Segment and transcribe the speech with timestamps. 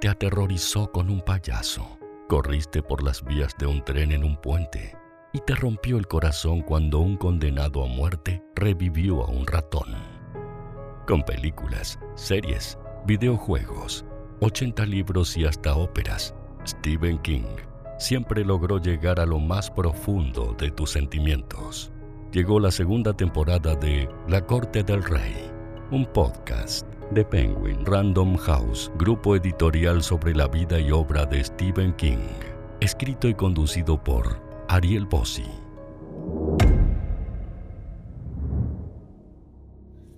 [0.00, 4.96] te aterrorizó con un payaso, corriste por las vías de un tren en un puente
[5.32, 9.96] y te rompió el corazón cuando un condenado a muerte revivió a un ratón.
[11.06, 14.04] Con películas, series, videojuegos,
[14.40, 16.34] 80 libros y hasta óperas,
[16.66, 17.56] Stephen King
[17.98, 21.90] siempre logró llegar a lo más profundo de tus sentimientos.
[22.32, 25.50] Llegó la segunda temporada de La Corte del Rey,
[25.90, 31.94] un podcast de Penguin Random House, grupo editorial sobre la vida y obra de Stephen
[31.94, 32.18] King,
[32.80, 35.46] escrito y conducido por Ariel Bossi.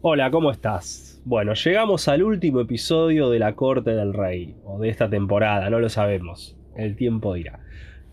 [0.01, 1.23] Hola, ¿cómo estás?
[1.25, 5.79] Bueno, llegamos al último episodio de La Corte del Rey, o de esta temporada, no
[5.79, 7.61] lo sabemos, el tiempo dirá.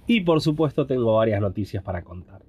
[0.06, 2.47] Y por supuesto tengo varias noticias para contarte.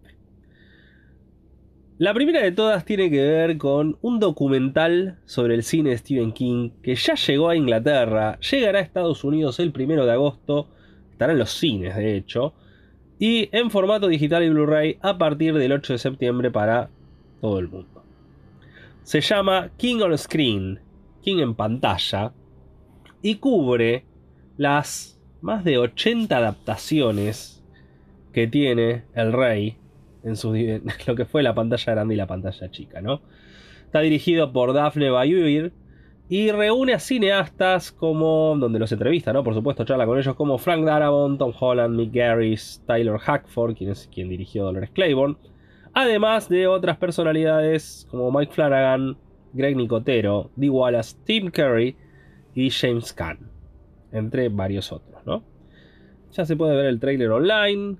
[1.98, 6.30] La primera de todas tiene que ver con un documental sobre el cine de Stephen
[6.30, 10.68] King que ya llegó a Inglaterra, llegará a Estados Unidos el primero de agosto,
[11.10, 12.54] estará en los cines de hecho,
[13.18, 16.88] y en formato digital y Blu-ray a partir del 8 de septiembre para
[17.40, 18.04] todo el mundo.
[19.02, 20.78] Se llama King on Screen,
[21.20, 22.32] King en pantalla,
[23.22, 24.04] y cubre
[24.56, 27.60] las más de 80 adaptaciones
[28.32, 29.78] que tiene el rey
[30.28, 33.20] en, lo que fue la pantalla grande y la pantalla chica, ¿no?
[33.84, 35.72] Está dirigido por Daphne Bayuir
[36.28, 39.42] y reúne a cineastas como, donde los entrevista, ¿no?
[39.42, 43.90] Por supuesto, charla con ellos como Frank Darabont, Tom Holland, Mick Garris, Tyler Hackford, quien
[43.90, 45.36] es quien dirigió Dolores Claiborne,
[45.94, 49.16] además de otras personalidades como Mike Flanagan,
[49.54, 51.96] Greg Nicotero, Dee Wallace, Tim Curry
[52.54, 53.50] y James Caan,
[54.12, 55.42] entre varios otros, ¿no?
[56.32, 57.96] Ya se puede ver el trailer online.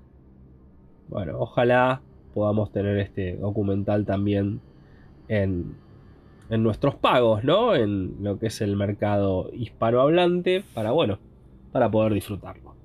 [1.07, 2.03] Bueno, ojalá
[2.39, 4.61] podamos tener este documental también
[5.27, 5.75] en,
[6.49, 7.75] en nuestros pagos, ¿no?
[7.75, 11.19] En lo que es el mercado hispanohablante, para, bueno,
[11.73, 12.75] para poder disfrutarlo.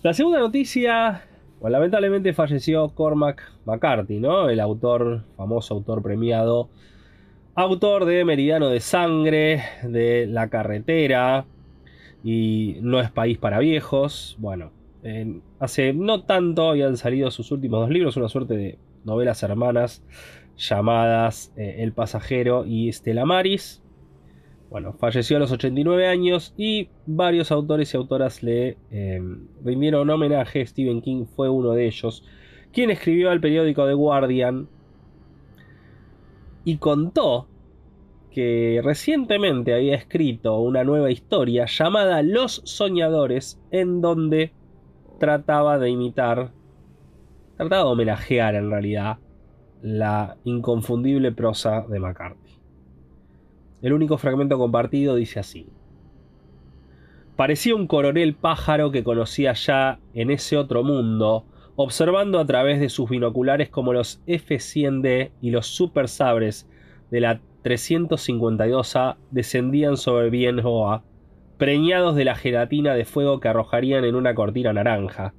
[0.00, 1.22] La segunda noticia,
[1.60, 4.48] bueno, lamentablemente falleció Cormac McCarthy, ¿no?
[4.48, 6.70] El autor, famoso autor premiado,
[7.54, 11.44] autor de Meridiano de Sangre, de La Carretera
[12.24, 14.77] y No es País para Viejos, bueno,
[15.60, 20.02] hace no tanto habían salido sus últimos dos libros, una suerte de novelas hermanas
[20.56, 23.82] llamadas eh, El pasajero y Stella Maris.
[24.70, 30.66] Bueno, falleció a los 89 años y varios autores y autoras le em, rindieron homenaje.
[30.66, 32.22] Stephen King fue uno de ellos,
[32.72, 34.68] quien escribió al periódico The Guardian
[36.64, 37.48] y contó
[38.30, 44.52] que recientemente había escrito una nueva historia llamada Los Soñadores, en donde
[45.18, 46.52] trataba de imitar,
[47.56, 49.18] trataba de homenajear en realidad
[49.82, 52.58] la inconfundible prosa de McCarthy.
[53.82, 55.68] El único fragmento compartido dice así.
[57.36, 61.44] Parecía un coronel pájaro que conocía ya en ese otro mundo,
[61.76, 66.68] observando a través de sus binoculares como los F-100D y los super sabres
[67.12, 71.04] de la 352A descendían sobre Bien Hoa
[71.58, 75.34] preñados de la gelatina de fuego que arrojarían en una cortina naranja,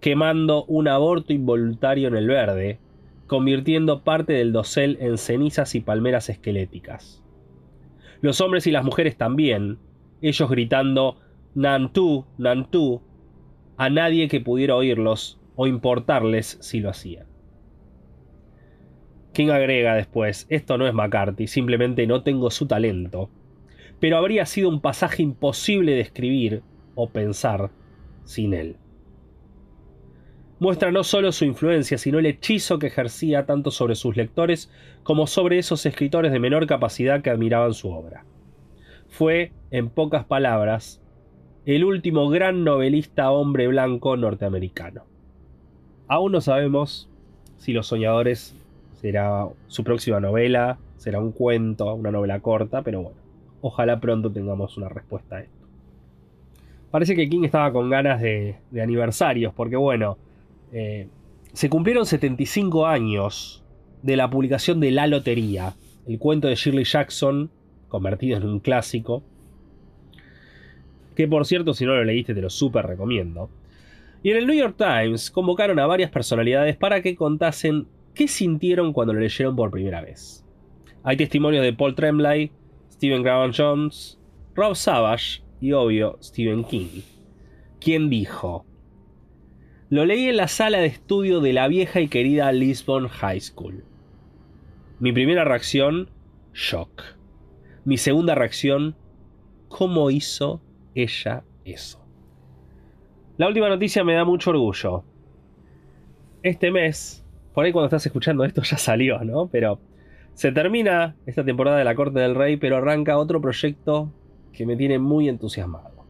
[0.00, 2.80] quemando un aborto involuntario en el verde,
[3.28, 7.22] convirtiendo parte del dosel en cenizas y palmeras esqueléticas.
[8.20, 9.78] Los hombres y las mujeres también,
[10.20, 11.18] ellos gritando
[11.54, 13.00] Nantú, Nantú,
[13.76, 17.26] a nadie que pudiera oírlos o importarles si lo hacían.
[19.32, 23.30] King agrega después, esto no es McCarthy, simplemente no tengo su talento,
[24.04, 26.62] pero habría sido un pasaje imposible de escribir
[26.94, 27.70] o pensar
[28.24, 28.76] sin él.
[30.58, 34.70] Muestra no solo su influencia, sino el hechizo que ejercía tanto sobre sus lectores
[35.04, 38.26] como sobre esos escritores de menor capacidad que admiraban su obra.
[39.08, 41.00] Fue, en pocas palabras,
[41.64, 45.06] el último gran novelista hombre blanco norteamericano.
[46.08, 47.08] Aún no sabemos
[47.56, 48.54] si Los Soñadores
[49.00, 53.23] será su próxima novela, será un cuento, una novela corta, pero bueno,
[53.66, 55.66] ojalá pronto tengamos una respuesta a esto.
[56.90, 60.18] Parece que King estaba con ganas de, aniversarios, porque bueno,
[60.70, 61.08] eh,
[61.54, 63.64] se cumplieron 75 años
[64.02, 65.74] de la publicación de La Lotería,
[66.06, 67.50] el cuento de Shirley Jackson,
[67.88, 69.22] convertido en un clásico,
[71.16, 73.48] que por cierto si no lo leíste te lo súper recomiendo.
[74.22, 78.92] Y en el New York Times convocaron a varias personalidades para que contasen qué sintieron
[78.92, 80.44] cuando lo leyeron por primera vez.
[81.02, 82.52] Hay testimonios de Paul Tremblay,
[82.94, 84.20] Stephen Graham Jones,
[84.54, 87.02] Rob Savage y obvio Stephen King,
[87.80, 88.64] quien dijo,
[89.90, 93.84] lo leí en la sala de estudio de la vieja y querida Lisbon High School.
[95.00, 96.08] Mi primera reacción,
[96.52, 97.02] shock.
[97.84, 98.94] Mi segunda reacción,
[99.68, 100.62] cómo hizo
[100.94, 101.98] ella eso.
[103.38, 105.02] La última noticia me da mucho orgullo.
[106.44, 109.48] Este mes, por ahí cuando estás escuchando esto ya salió, ¿no?
[109.48, 109.80] Pero
[110.34, 114.12] se termina esta temporada de la Corte del Rey, pero arranca otro proyecto
[114.52, 116.04] que me tiene muy entusiasmado.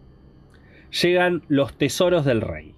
[1.02, 2.74] Llegan los Tesoros del Rey.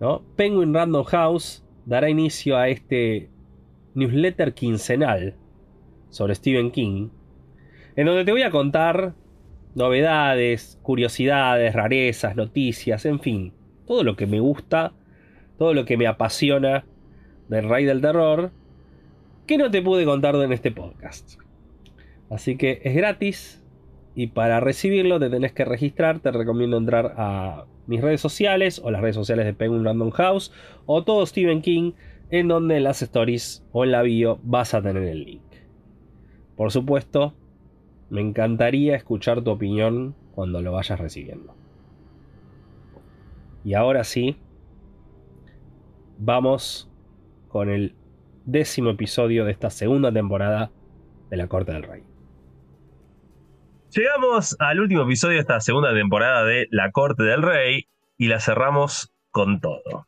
[0.00, 0.22] ¿no?
[0.36, 3.30] Penguin Random House dará inicio a este
[3.94, 5.34] newsletter quincenal
[6.10, 7.08] sobre Stephen King,
[7.96, 9.14] en donde te voy a contar
[9.74, 13.52] novedades, curiosidades, rarezas, noticias, en fin,
[13.86, 14.92] todo lo que me gusta,
[15.58, 16.84] todo lo que me apasiona
[17.48, 18.52] del Rey del Terror,
[19.48, 21.40] que no te pude contar en este podcast.
[22.30, 23.64] Así que es gratis
[24.14, 28.90] y para recibirlo te tenés que registrar, te recomiendo entrar a mis redes sociales o
[28.90, 30.52] las redes sociales de Penguin Random House
[30.84, 31.92] o todo Stephen King
[32.30, 35.42] en donde en las stories o en la bio vas a tener el link.
[36.54, 37.32] Por supuesto,
[38.10, 41.54] me encantaría escuchar tu opinión cuando lo vayas recibiendo.
[43.64, 44.36] Y ahora sí,
[46.18, 46.90] vamos
[47.48, 47.94] con el
[48.50, 50.70] décimo episodio de esta segunda temporada
[51.28, 52.02] de La Corte del Rey.
[53.90, 58.40] Llegamos al último episodio de esta segunda temporada de La Corte del Rey y la
[58.40, 60.06] cerramos con todo.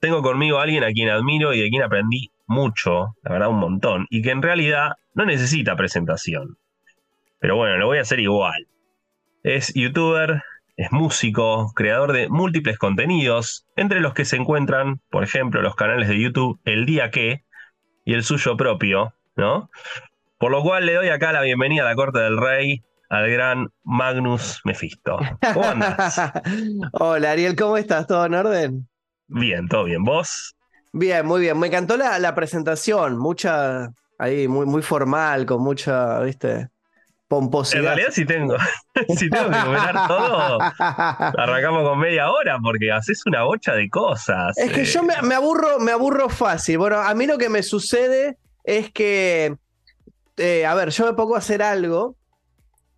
[0.00, 3.60] Tengo conmigo a alguien a quien admiro y de quien aprendí mucho, la verdad un
[3.60, 6.58] montón, y que en realidad no necesita presentación.
[7.38, 8.66] Pero bueno, lo voy a hacer igual.
[9.44, 10.42] Es youtuber,
[10.76, 16.08] es músico, creador de múltiples contenidos, entre los que se encuentran, por ejemplo, los canales
[16.08, 17.45] de YouTube El Día Que
[18.06, 19.68] y el suyo propio, ¿no?
[20.38, 23.68] Por lo cual le doy acá la bienvenida a la Corte del Rey al gran
[23.82, 25.18] Magnus Mephisto.
[25.52, 26.20] ¿Cómo andas?
[26.92, 28.06] Hola Ariel, ¿cómo estás?
[28.06, 28.88] ¿Todo en orden?
[29.26, 30.04] Bien, todo bien.
[30.04, 30.54] ¿Vos?
[30.92, 31.58] Bien, muy bien.
[31.58, 36.68] Me encantó la, la presentación, mucha, ahí, muy, muy formal, con mucha, viste,
[37.28, 37.80] pomposidad.
[37.80, 38.56] En realidad, si tengo,
[39.16, 44.56] si tengo que comentar todo, arrancamos con media hora porque haces una bocha de cosas.
[44.58, 46.78] Es que yo me, me, aburro, me aburro fácil.
[46.78, 49.56] Bueno, a mí lo que me sucede es que,
[50.36, 52.16] eh, a ver, yo me pongo a hacer algo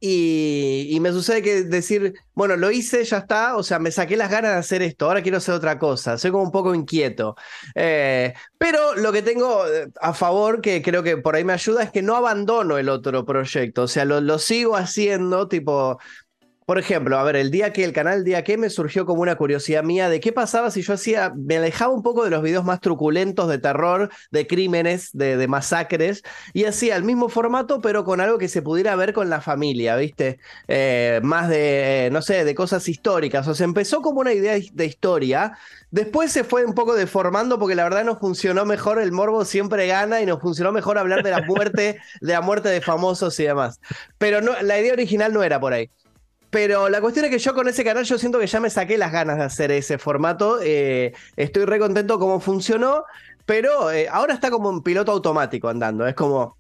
[0.01, 4.31] y, me sucede que decir, bueno, lo hice, ya está, o sea, me saqué las
[4.31, 7.37] ganas de hacer esto, ahora quiero hacer otra cosa, soy como un poco inquieto.
[7.75, 11.83] Eh, pero lo que tengo eh, a favor, que creo que por ahí me ayuda,
[11.83, 15.99] es que no abandono el otro proyecto, o sea, lo, lo sigo haciendo, tipo,
[16.69, 19.37] por ejemplo, a ver, el día que el canal Día que me surgió como una
[19.37, 22.63] curiosidad mía de qué pasaba si yo hacía, me alejaba un poco de los videos
[22.63, 26.23] más truculentos de terror, de crímenes, de, masacres,
[26.53, 29.97] y hacía el mismo formato, pero con algo que se pudiera ver con la familia,
[29.97, 30.41] ¿viste?
[30.67, 33.49] Eh, más de, no sé, de cosas históricas.
[33.49, 35.57] O sea, empezó como una idea de historia,
[35.91, 39.87] Después se fue un poco deformando porque la verdad nos funcionó mejor, el morbo siempre
[39.87, 43.45] gana y nos funcionó mejor hablar de la muerte, de la muerte de famosos y
[43.45, 43.81] demás.
[44.19, 45.91] Pero no, la idea original no era por ahí.
[46.51, 48.97] Pero la cuestión es que yo con ese canal yo siento que ya me saqué
[48.97, 50.59] las ganas de hacer ese formato.
[50.63, 53.05] Eh, estoy re contento cómo funcionó,
[53.45, 56.07] pero eh, ahora está como un piloto automático andando.
[56.07, 56.57] Es como,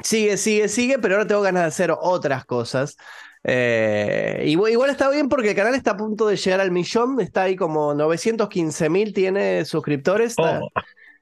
[0.00, 2.96] sigue, sigue, sigue, pero ahora tengo ganas de hacer otras cosas.
[3.42, 7.18] Eh, igual, igual, está bien porque el canal está a punto de llegar al millón.
[7.20, 10.32] Está ahí como 915 mil, tiene suscriptores.
[10.32, 10.70] Está, oh.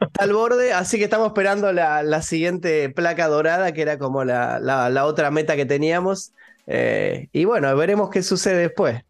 [0.00, 4.24] está, al borde, así que estamos esperando la, la siguiente placa dorada, que era como
[4.24, 6.32] la, la, la otra meta que teníamos.
[6.66, 9.02] Eh, y bueno, veremos qué sucede después.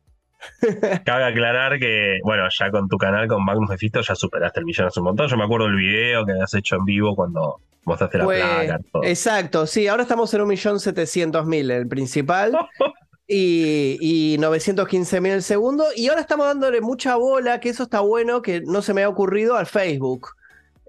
[1.05, 4.87] Cabe aclarar que, bueno, ya con tu canal, con Magnus Mephisto, ya superaste el millón
[4.87, 5.29] hace un montón.
[5.29, 8.81] Yo me acuerdo del video que has hecho en vivo cuando mostraste la Pues, placa.
[8.93, 9.05] todo.
[9.05, 12.57] Exacto, sí, ahora estamos en un millón setecientos mil el principal.
[13.27, 15.87] Y, y 915 mil el segundo.
[15.97, 19.09] Y ahora estamos dándole mucha bola, que eso está bueno, que no se me ha
[19.09, 20.29] ocurrido al Facebook.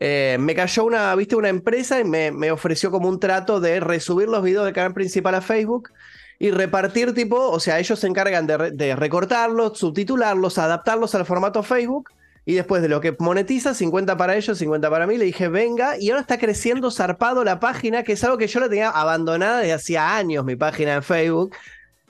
[0.02, 3.80] Eh, me cayó una, viste, una empresa y me, me, ofreció como un trato de
[3.80, 5.92] resubir los videos del canal principal a Facebook
[6.40, 11.64] y repartir tipo, o sea, ellos se encargan de, de, recortarlos, subtitularlos, adaptarlos al formato
[11.64, 12.10] Facebook.
[12.48, 15.98] Y después de lo que monetiza, 50 para ellos, 50 para mí, le dije, venga,
[15.98, 19.60] y ahora está creciendo zarpado la página, que es algo que yo la tenía abandonada
[19.60, 21.56] desde hacía años, mi página en Facebook.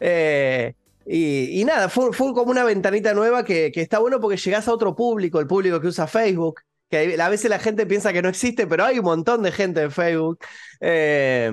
[0.01, 0.73] Eh,
[1.05, 4.73] y, nada, fue, fue, como una ventanita nueva que, que, está bueno porque llegás a
[4.73, 8.29] otro público, el público que usa Facebook, que a veces la gente piensa que no
[8.29, 10.39] existe, pero hay un montón de gente en Facebook.
[10.81, 11.51] Eh,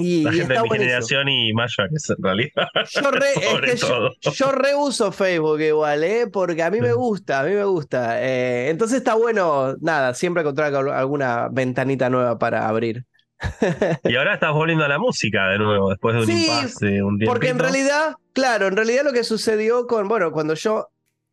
[0.00, 2.68] y, la y gente de mi generación y mayores en realidad.
[2.90, 3.26] Yo, re,
[3.72, 6.26] es que yo, yo reuso Facebook igual, ¿eh?
[6.32, 8.22] porque a mí me gusta, a mí me gusta.
[8.22, 13.04] Eh, entonces está bueno, nada, siempre encontrar alguna ventanita nueva para abrir.
[14.04, 17.18] y ahora estás volviendo a la música de nuevo, después de un sí, impasse, un
[17.20, 20.88] Porque en realidad, claro, en realidad lo que sucedió con, bueno, cuando yo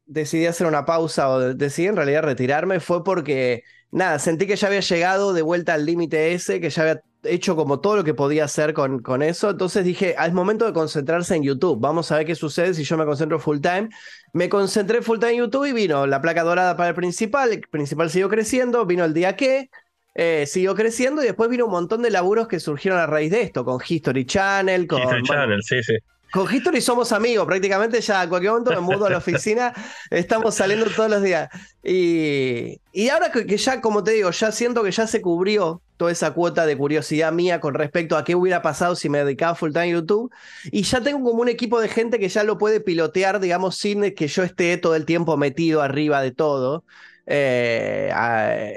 [0.05, 4.67] decidí hacer una pausa o decidí en realidad retirarme fue porque, nada, sentí que ya
[4.67, 8.13] había llegado de vuelta al límite ese, que ya había hecho como todo lo que
[8.13, 9.49] podía hacer con, con eso.
[9.49, 11.79] Entonces dije, ah, es momento de concentrarse en YouTube.
[11.79, 13.89] Vamos a ver qué sucede si yo me concentro full time.
[14.33, 17.51] Me concentré full time en YouTube y vino la placa dorada para el principal.
[17.51, 18.85] El principal siguió creciendo.
[18.85, 19.69] Vino el día que.
[20.19, 23.41] Eh, siguió creciendo y después vino un montón de laburos que surgieron a raíz de
[23.41, 24.99] esto, con History Channel, con...
[24.99, 25.93] History Channel, sí, sí.
[26.31, 29.75] Con History somos amigos, prácticamente ya a cualquier momento me mudo a la oficina,
[30.09, 31.49] estamos saliendo todos los días.
[31.83, 35.83] Y, y ahora que, que, ya, como te digo, ya siento que ya se cubrió
[35.97, 39.55] toda esa cuota de curiosidad mía con respecto a qué hubiera pasado si me dedicaba
[39.55, 40.31] full time a YouTube.
[40.71, 44.13] Y ya tengo como un equipo de gente que ya lo puede pilotear, digamos, sin
[44.13, 46.83] que yo esté todo el tiempo metido arriba de todo.
[47.29, 48.09] Eh,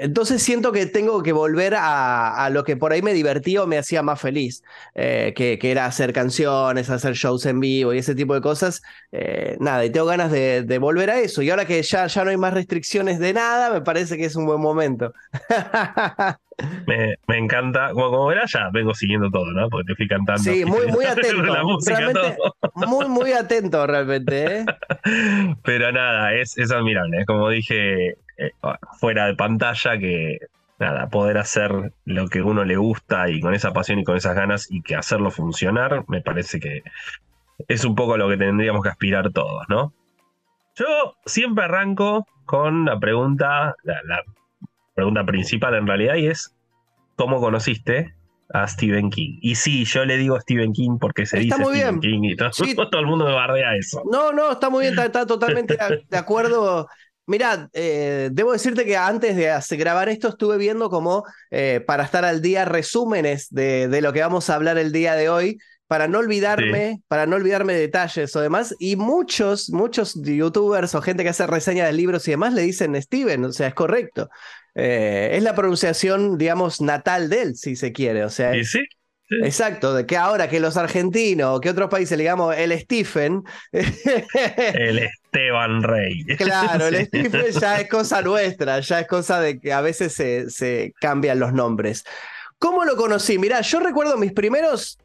[0.01, 3.77] entonces siento que tengo que volver a, lo que por ahí me divertía o me
[3.77, 4.61] hacía más feliz,
[4.93, 8.81] eh, que, que, era hacer canciones, hacer shows en vivo y ese tipo de cosas.
[9.11, 11.41] Eh, nada, y tengo ganas de, de, volver a eso.
[11.41, 14.35] Y ahora que ya, ya no hay más restricciones de nada, me parece que es
[14.35, 15.13] un buen momento.
[16.85, 19.69] Me, me, encanta, como, como, verás, ya vengo siguiendo todo, ¿no?
[19.69, 20.43] Porque te fui cantando.
[20.43, 21.41] Sí, muy, muy atento.
[21.43, 22.37] realmente,
[22.75, 24.59] muy, muy atento, realmente.
[24.59, 24.65] ¿eh?
[25.63, 27.25] Pero nada, es, es admirable.
[27.25, 28.51] Como dije eh,
[28.99, 30.39] fuera de pantalla, que
[30.79, 34.35] nada, poder hacer lo que uno le gusta y con esa pasión y con esas
[34.35, 36.83] ganas y que hacerlo funcionar, me parece que
[37.67, 39.93] es un poco lo que tendríamos que aspirar todos, ¿no?
[40.75, 44.23] Yo siempre arranco con la pregunta, la, la
[44.93, 46.55] pregunta principal en realidad, y es,
[47.15, 48.15] ¿cómo conociste
[48.53, 49.39] a Stephen King?
[49.41, 52.21] Y sí, yo le digo Stephen King porque se está dice muy Stephen bien.
[52.21, 52.75] King y todo, Sí.
[52.75, 54.03] todo el mundo me bardea eso.
[54.11, 56.87] No, no, está muy bien, está, está totalmente de, de acuerdo.
[57.27, 62.25] Mira, eh, debo decirte que antes de grabar esto estuve viendo como, eh, para estar
[62.25, 65.57] al día, resúmenes de, de, lo que vamos a hablar el día de hoy,
[65.87, 67.03] para no olvidarme, sí.
[67.07, 68.75] para no olvidarme detalles o demás.
[68.79, 73.01] Y muchos, muchos youtubers o gente que hace reseñas de libros y demás le dicen
[73.01, 74.29] Steven, o sea, es correcto.
[74.75, 78.23] Eh, es la pronunciación, digamos, natal de él, si se quiere.
[78.23, 78.79] O sea, ¿Y sí?
[79.29, 79.35] Sí.
[79.43, 83.43] Exacto, de que ahora que los argentinos o que otros países le digamos el Stephen.
[83.71, 86.25] el Esteban Rey.
[86.37, 90.49] Claro, el Stephen ya es cosa nuestra, ya es cosa de que a veces se,
[90.49, 92.03] se cambian los nombres.
[92.59, 93.37] ¿Cómo lo conocí?
[93.37, 94.97] Mirá, yo recuerdo mis primeros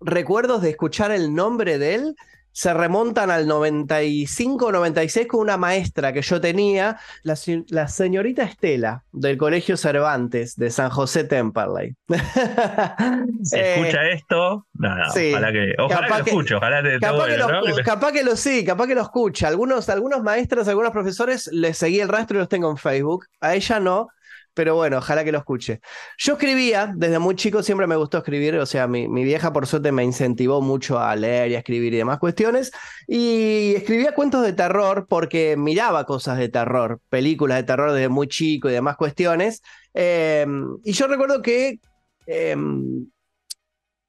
[0.00, 2.16] recuerdos de escuchar el nombre de él
[2.52, 7.38] se remontan al 95, 96 con una maestra que yo tenía, la,
[7.68, 11.94] la, señorita Estela del Colegio Cervantes de San José Temperley.
[13.42, 17.16] Si eh, escucha esto, nada, sí, ojalá que, ojalá que lo escuche, ojalá te, capaz,
[17.16, 17.76] bueno, que lo, ¿no?
[17.84, 19.48] capaz que lo sí, capaz que lo escucha.
[19.48, 23.26] Algunos, algunos maestros, algunos profesores les seguí el rastro y los tengo en Facebook.
[23.40, 24.08] A ella no,
[24.60, 25.80] pero bueno, ojalá que lo escuche.
[26.18, 29.66] Yo escribía, desde muy chico siempre me gustó escribir, o sea, mi, mi, vieja por
[29.66, 32.70] suerte me incentivó mucho a leer y a escribir y demás cuestiones,
[33.06, 38.28] y escribía cuentos de terror porque miraba cosas de terror, películas de terror desde muy
[38.28, 39.62] chico y demás cuestiones,
[39.94, 40.44] eh,
[40.84, 41.80] y yo recuerdo que...
[42.26, 42.54] Eh,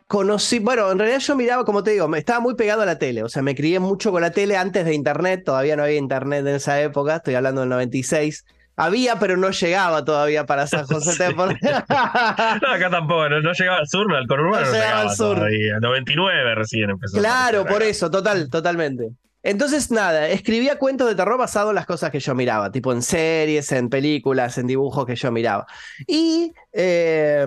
[0.05, 2.99] conocí, bueno, en realidad yo miraba, como te digo, me estaba muy pegado a la
[2.99, 5.95] tele, o sea, me crié mucho con la tele antes de internet, todavía no había
[5.95, 8.43] internet en esa época, estoy hablando del 96,
[8.75, 11.33] había, pero no llegaba todavía para San José sí.
[11.35, 15.35] no, acá tampoco, no, no, llegaba al sur, al conurbano no, no llegaba, al sur.
[15.35, 15.79] Todavía.
[15.79, 17.17] 99 recién empezó.
[17.17, 19.11] Claro, por eso, total, totalmente.
[19.43, 23.01] Entonces, nada, escribía cuentos de terror basados en las cosas que yo miraba, tipo en
[23.01, 25.65] series, en películas, en dibujos que yo miraba.
[26.07, 27.45] Y eh,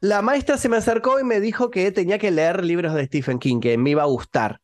[0.00, 3.38] la maestra se me acercó y me dijo que tenía que leer libros de Stephen
[3.38, 4.60] King, que me iba a gustar.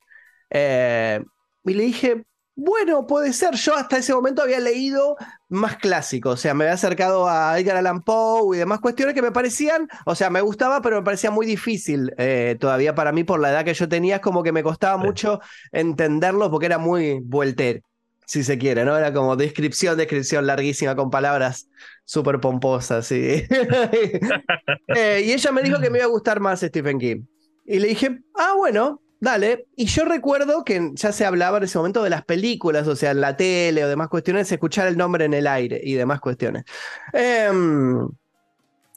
[0.51, 1.23] Eh,
[1.65, 2.25] y le dije,
[2.57, 3.55] bueno, puede ser.
[3.55, 5.17] Yo hasta ese momento había leído
[5.49, 9.23] más clásicos, o sea, me había acercado a Edgar Allan Poe y demás cuestiones que
[9.23, 13.25] me parecían, o sea, me gustaba, pero me parecía muy difícil eh, todavía para mí
[13.25, 15.07] por la edad que yo tenía, es como que me costaba sí.
[15.07, 15.41] mucho
[15.73, 17.83] entenderlo porque era muy vuelter,
[18.27, 18.97] si se quiere, ¿no?
[18.97, 21.69] Era como descripción, descripción larguísima con palabras
[22.05, 23.43] súper pomposas, sí.
[24.89, 27.23] eh, y ella me dijo que me iba a gustar más Stephen King.
[27.65, 31.77] Y le dije, ah, bueno, Dale, y yo recuerdo que ya se hablaba en ese
[31.77, 35.25] momento de las películas, o sea, en la tele o demás cuestiones, escuchar el nombre
[35.25, 36.65] en el aire y demás cuestiones.
[37.13, 37.51] Eh,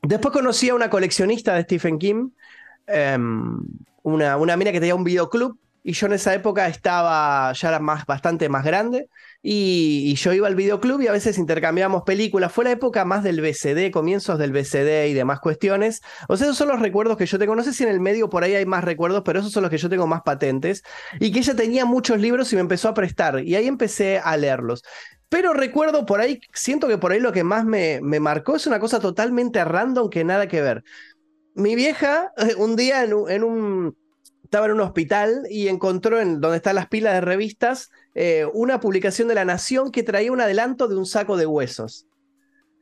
[0.03, 2.29] después conocí a una coleccionista de Stephen King,
[2.85, 3.17] eh,
[4.03, 8.05] una, una mina que tenía un videoclub, y yo en esa época estaba, ya más,
[8.05, 9.09] bastante más grande,
[9.43, 12.51] y, yo iba al videoclub y a veces intercambiábamos películas.
[12.51, 16.01] Fue la época más del BCD, comienzos del BCD y demás cuestiones.
[16.27, 17.55] O sea, esos son los recuerdos que yo tengo.
[17.55, 19.71] No sé si en el medio por ahí hay más recuerdos, pero esos son los
[19.71, 20.83] que yo tengo más patentes.
[21.19, 23.43] Y que ella tenía muchos libros y me empezó a prestar.
[23.43, 24.83] Y ahí empecé a leerlos.
[25.27, 28.67] Pero recuerdo por ahí, siento que por ahí lo que más me, me marcó es
[28.67, 30.83] una cosa totalmente random que nada que ver.
[31.55, 33.95] Mi vieja, un día en un
[34.43, 38.79] estaba en un hospital y encontró en donde están las pilas de revistas eh, una
[38.79, 42.07] publicación de La Nación que traía un adelanto de un saco de huesos.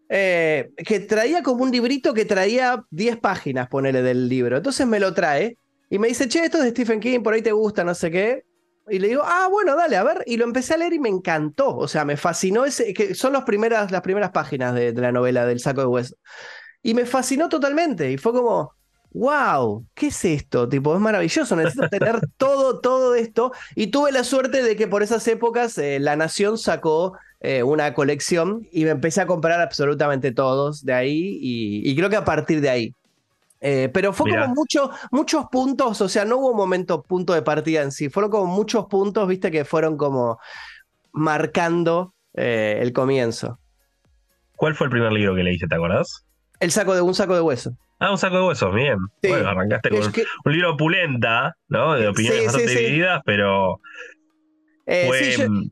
[0.09, 4.57] eh, que traía como un librito que traía 10 páginas, ponele, del libro.
[4.57, 5.57] Entonces me lo trae
[5.89, 8.11] y me dice, che, esto es de Stephen King, por ahí te gusta, no sé
[8.11, 8.43] qué.
[8.89, 10.23] Y le digo, ah, bueno, dale, a ver.
[10.25, 11.75] Y lo empecé a leer y me encantó.
[11.77, 15.11] O sea, me fascinó ese, que son las primeras, las primeras páginas de, de la
[15.11, 16.15] novela del saco de hueso.
[16.83, 18.11] Y me fascinó totalmente.
[18.11, 18.73] Y fue como,
[19.11, 20.69] wow, ¿qué es esto?
[20.69, 23.51] Tipo, es maravilloso, necesito tener todo, todo esto.
[23.75, 27.93] Y tuve la suerte de que por esas épocas eh, La Nación sacó eh, una
[27.93, 32.25] colección y me empecé a comprar absolutamente todos de ahí y, y creo que a
[32.25, 32.95] partir de ahí.
[33.61, 34.43] Eh, pero fue Mirá.
[34.43, 38.07] como mucho, muchos puntos, o sea, no hubo un momento, punto de partida en sí,
[38.07, 40.39] fueron como muchos puntos, viste, que fueron como
[41.11, 43.59] marcando el comienzo.
[44.55, 46.25] ¿Cuál fue el primer libro que leíste, te acordás?
[46.61, 47.75] El saco de un saco de hueso.
[47.99, 48.97] Ah, un saco de huesos, bien.
[49.21, 49.29] Sí.
[49.29, 51.95] Bueno, arrancaste con que- un libro opulenta, ¿no?
[51.95, 52.79] De opiniones Sí, bastante sí.
[52.79, 53.81] divididas, pero
[54.85, 55.19] Eh, fue...
[55.33, 55.71] sí,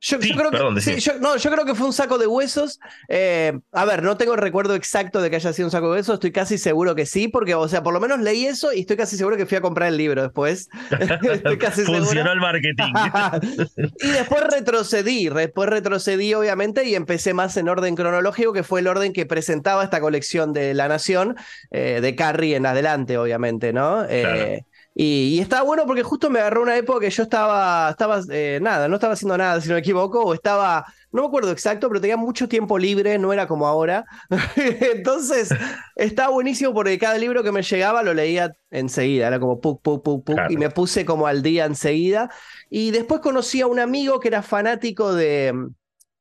[0.00, 2.26] yo- Sí, creo perdón, que, sí, yo, no, yo creo que fue un saco de
[2.26, 2.78] huesos.
[3.08, 5.96] Eh, a ver, no tengo el recuerdo exacto de que haya sido un saco de
[5.98, 6.14] huesos.
[6.14, 8.96] Estoy casi seguro que sí, porque, o sea, por lo menos leí eso y estoy
[8.96, 10.68] casi seguro que fui a comprar el libro después.
[11.32, 12.32] estoy casi Funcionó seguro.
[12.32, 12.92] el marketing.
[14.00, 18.86] y después retrocedí, después retrocedí obviamente y empecé más en orden cronológico, que fue el
[18.86, 21.36] orden que presentaba esta colección de La Nación,
[21.70, 24.04] eh, de Carrie en adelante, obviamente, ¿no?
[24.08, 24.64] Eh, Claro.
[25.00, 28.58] Y, y estaba bueno porque justo me agarró una época que yo estaba, estaba eh,
[28.60, 31.88] nada, no estaba haciendo nada, si no me equivoco, o estaba, no me acuerdo exacto,
[31.88, 34.04] pero tenía mucho tiempo libre, no era como ahora.
[34.56, 35.50] Entonces,
[35.94, 40.02] estaba buenísimo porque cada libro que me llegaba lo leía enseguida, era como puk, puk,
[40.02, 40.52] puk, puk, Claro.
[40.52, 42.30] y me puse como al día enseguida.
[42.68, 45.54] Y después conocí a un amigo que era fanático de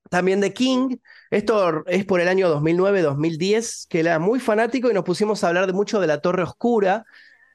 [0.10, 0.98] también de King.
[1.32, 5.68] Esto es por el año 2009-2010, que era muy fanático y nos pusimos a hablar
[5.68, 7.06] de mucho de la Torre Oscura.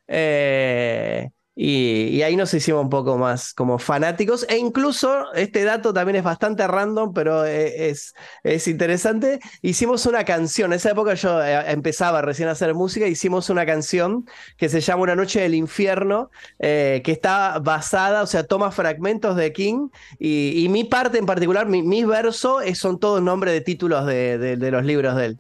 [0.08, 4.46] Eh, y, ahí nos hicimos un poco más como fanáticos.
[4.48, 9.38] E incluso, este dato también es bastante random, pero eh, es, es interesante.
[9.60, 10.72] Hicimos una canción.
[10.72, 13.06] En esa época yo eh, empezaba recién a hacer música.
[13.06, 14.24] Hicimos una canción
[14.56, 19.36] que se llama Una Noche del Infierno, eh, que está basada, o sea, toma fragmentos
[19.36, 19.88] de King.
[20.18, 24.56] Y, mi parte en particular, mi, mi verso, son todos nombres de títulos de, de-
[24.56, 25.38] de los libros de él.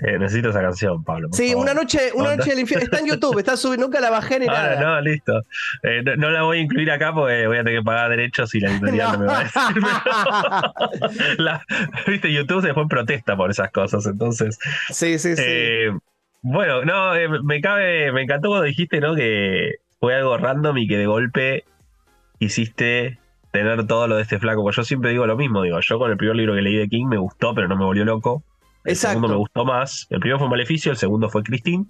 [0.00, 1.28] Eh, necesito esa canción, Pablo.
[1.32, 1.64] Sí, favor.
[1.64, 2.84] una noche, una noche del infierno.
[2.84, 4.80] Está en YouTube, está subido, nunca la bajé ni Ahora, nada.
[4.80, 5.42] no, listo.
[5.82, 8.54] Eh, no, no la voy a incluir acá porque voy a tener que pagar derechos
[8.54, 9.60] y la editorial no, me va a decir.
[9.74, 11.64] pero- la-
[12.06, 14.58] Viste, YouTube se fue en protesta por esas cosas, entonces.
[14.90, 15.42] Sí, sí, sí.
[15.44, 15.90] eh,
[16.42, 19.16] bueno, no, me cabe, me encantó cuando dijiste, ¿no?
[19.16, 21.64] Que fue algo random y que de golpe
[22.38, 23.18] hiciste
[23.50, 24.62] tener todo lo de este flaco.
[24.62, 26.88] Porque yo siempre digo lo mismo, digo, yo con el primer libro que leí de
[26.88, 28.44] King me gustó, pero no me volvió loco.
[28.88, 29.14] El Exacto.
[29.16, 30.06] segundo me gustó más.
[30.10, 31.84] El primero fue Maleficio, el segundo fue Christine.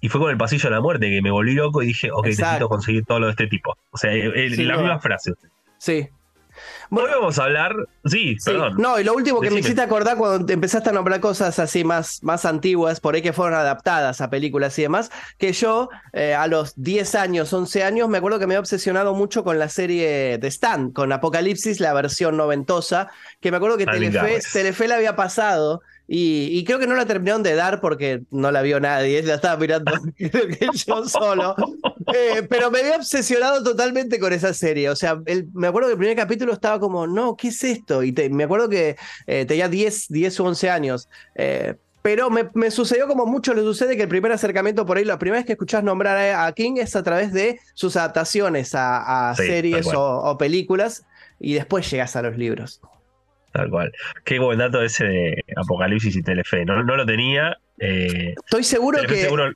[0.00, 2.26] Y fue con el pasillo de la muerte que me volví loco y dije, ok,
[2.26, 2.44] Exacto.
[2.44, 3.76] necesito conseguir todo lo de este tipo.
[3.90, 5.32] O sea, eh, eh, Sin la misma frase.
[5.78, 6.08] sí.
[6.90, 7.74] Hoy vamos a hablar.
[8.04, 8.74] Sí, Sí, perdón.
[8.76, 11.82] No, y lo último que me hiciste acordar cuando te empezaste a nombrar cosas así
[11.82, 16.34] más, más antiguas, por ahí que fueron adaptadas a películas y demás, que yo eh,
[16.34, 19.70] a los 10 años, 11 años, me acuerdo que me había obsesionado mucho con la
[19.70, 23.08] serie de Stan, con Apocalipsis, la versión noventosa,
[23.40, 24.52] que me acuerdo que Alvin Telefe, Garres.
[24.52, 25.80] Telefe la había pasado.
[26.08, 29.34] Y, y creo que no la terminaron de dar porque no la vio nadie, la
[29.36, 31.54] estaba mirando creo que yo solo.
[32.12, 34.90] Eh, pero me había obsesionado totalmente con esa serie.
[34.90, 38.02] O sea, el- me acuerdo que el primer capítulo estaba como, no, ¿qué es esto?
[38.02, 41.08] Y te- me acuerdo que eh, tenía 10, 10 o 11 años.
[41.34, 45.04] Eh, pero me, me sucedió como mucho le sucede que el primer acercamiento por ahí,
[45.04, 49.30] la primera vez que escuchás nombrar a, King es a través de sus adaptaciones a,
[49.30, 51.04] a Sí, series o, o películas
[51.38, 52.80] y después llegas a los libros.
[53.52, 53.92] Tal cual.
[54.24, 56.64] Qué buen dato ese de Apocalipsis y Telefe.
[56.64, 57.56] No, no lo tenía.
[57.78, 59.52] eh, Estoy seguro Telefe que, seguro.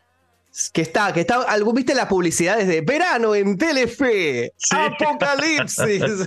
[0.72, 4.76] que está, que está, algún viste la publicidad desde verano en Telefe, Sí.
[4.76, 6.26] Apocalipsis.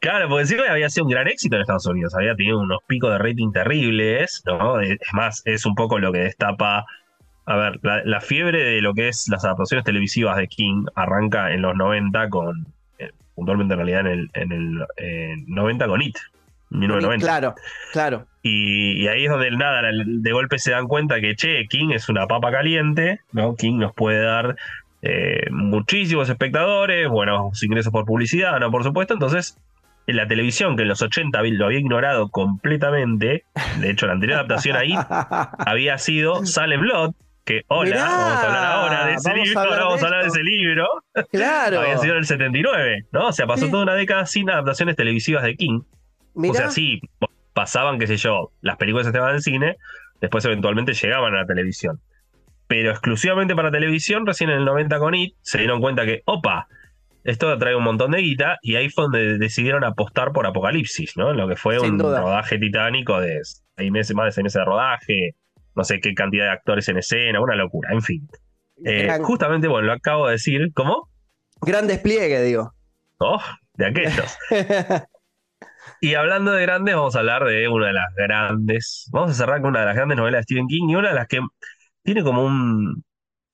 [0.00, 2.14] Claro, porque encima había sido un gran éxito en Estados Unidos.
[2.14, 4.80] Había tenido unos picos de rating terribles, ¿no?
[4.80, 6.84] Es más, es un poco lo que destapa.
[7.46, 11.52] A ver, la, la fiebre de lo que es las adaptaciones televisivas de King arranca
[11.52, 12.66] en los 90 con.
[13.38, 16.16] Puntualmente en realidad en el, en el eh, 90 con It.
[16.70, 17.24] 1990.
[17.24, 17.54] claro,
[17.92, 18.26] claro.
[18.42, 22.08] Y, y ahí es donde nada, de golpe se dan cuenta que, che, King es
[22.08, 23.54] una papa caliente, ¿no?
[23.54, 24.56] King nos puede dar
[25.00, 28.72] eh, muchísimos espectadores, buenos ingresos por publicidad, ¿no?
[28.72, 29.56] Por supuesto, entonces
[30.08, 33.44] en la televisión, que en los 80 lo había ignorado completamente,
[33.78, 34.94] de hecho la anterior adaptación ahí
[35.58, 37.14] había sido Salem Blood,
[37.48, 40.22] que hola, Mirá, vamos a hablar ahora de ese vamos libro, ahora vamos a hablar
[40.22, 40.86] de ese libro,
[41.30, 41.80] Claro.
[41.80, 43.28] había sido en el 79, ¿no?
[43.28, 45.80] O sea, pasó toda una década sin adaptaciones televisivas de King.
[46.34, 47.00] Mirá, O sea, sí,
[47.54, 49.76] pasaban, qué sé yo, las películas estaban en cine,
[50.20, 52.00] después eventualmente llegaban a la televisión.
[52.66, 56.68] Pero exclusivamente para televisión, recién en el 90 con IT, se dieron cuenta que, opa,
[57.24, 61.30] esto trae un montón de guita y ahí fue donde decidieron apostar por Apocalipsis, ¿no?
[61.30, 62.20] En lo que fue Sin un duda.
[62.20, 65.34] rodaje titánico de seis meses, más de seis meses de rodaje,
[65.78, 68.28] no sé qué cantidad de actores en escena, una locura, en fin.
[68.84, 71.08] Eh, Gran, justamente, bueno, lo acabo de decir, ¿cómo?
[71.62, 72.72] gran despliegue, digo.
[73.18, 73.40] Oh,
[73.74, 74.36] de aquellos.
[76.00, 79.08] Y hablando de grandes, vamos a hablar de una de las grandes.
[79.10, 81.14] Vamos a cerrar con una de las grandes novelas de Stephen King y una de
[81.14, 81.40] las que
[82.04, 83.04] tiene como un.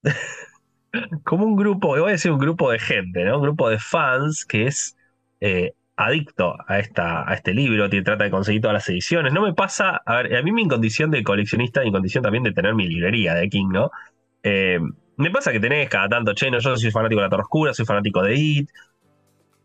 [1.24, 3.36] como un grupo, voy a decir un grupo de gente, ¿no?
[3.36, 4.96] Un grupo de fans que es
[5.40, 9.32] eh, adicto a, esta, a este libro, que trata de conseguir todas las ediciones.
[9.32, 10.02] No me pasa.
[10.04, 12.88] A ver, a mí mi condición de coleccionista y mi condición también de tener mi
[12.88, 13.90] librería de King, ¿no?
[14.42, 14.80] Eh,
[15.16, 17.74] me pasa que tenés cada tanto, che, no, yo soy fanático de La Torre Oscura,
[17.74, 18.70] soy fanático de It.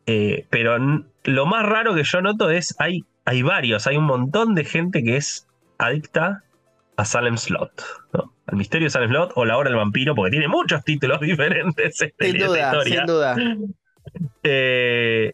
[0.05, 0.77] Eh, pero
[1.23, 5.03] lo más raro que yo noto es, hay, hay varios, hay un montón de gente
[5.03, 6.43] que es adicta
[6.97, 8.33] a Salem Slot, ¿no?
[8.47, 11.97] Al misterio de Salem Slot o La Hora del Vampiro, porque tiene muchos títulos diferentes
[11.97, 12.97] sin duda, historia.
[12.97, 13.35] sin duda.
[14.43, 15.33] Eh,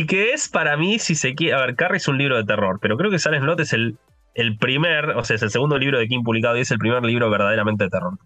[0.00, 1.54] y que es para mí, si se quiere.
[1.54, 3.96] A ver, Carrie es un libro de terror, pero creo que Salem Slot es el,
[4.34, 7.02] el primer, o sea, es el segundo libro de King publicado y es el primer
[7.04, 8.18] libro verdaderamente de terror.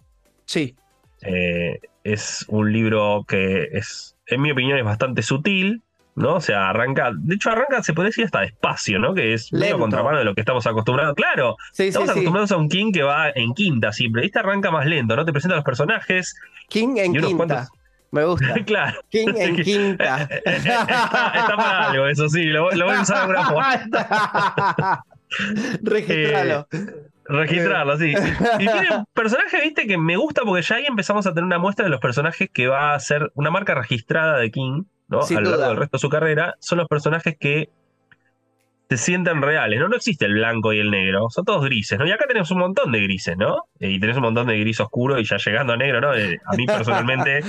[0.44, 0.74] Sí,
[1.22, 5.82] Eh, es un libro que es, en mi opinión, es bastante sutil,
[6.14, 6.34] ¿no?
[6.36, 9.14] O sea, arranca, de hecho arranca, se puede decir hasta despacio, ¿no?
[9.14, 11.14] Que es medio contramano de lo que estamos acostumbrados.
[11.16, 12.12] Claro, sí, estamos sí.
[12.12, 14.24] acostumbrados a un King que va en quinta siempre.
[14.24, 15.24] Este arranca más lento, ¿no?
[15.24, 16.34] Te presenta a los personajes.
[16.68, 17.46] King en Y unos quinta.
[17.46, 17.77] cuantos-
[18.10, 18.54] Me gusta.
[18.66, 18.98] claro.
[19.10, 20.22] King en quinta.
[20.44, 25.04] está, está para algo, eso sí, lo, lo voy a usar alguna forma.
[25.82, 26.66] Registralo.
[27.24, 28.14] Registrarlo, sí.
[28.58, 31.58] Y tiene un personaje, viste, que me gusta porque ya ahí empezamos a tener una
[31.58, 35.22] muestra de los personajes que va a ser una marca registrada de King, ¿no?
[35.22, 35.68] Sin a lo largo duda.
[35.68, 36.54] del resto de su carrera.
[36.60, 37.68] Son los personajes que
[38.88, 39.88] se sienten reales, ¿no?
[39.90, 42.06] No existe el blanco y el negro, son todos grises, ¿no?
[42.06, 43.64] Y acá tenemos un montón de grises, ¿no?
[43.78, 46.14] Eh, Y tenés un montón de gris oscuro y ya llegando a negro, ¿no?
[46.14, 47.40] Eh, A mí personalmente,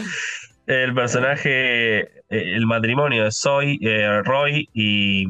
[0.69, 5.25] el personaje, eh, el matrimonio de Soy, eh, Roy y,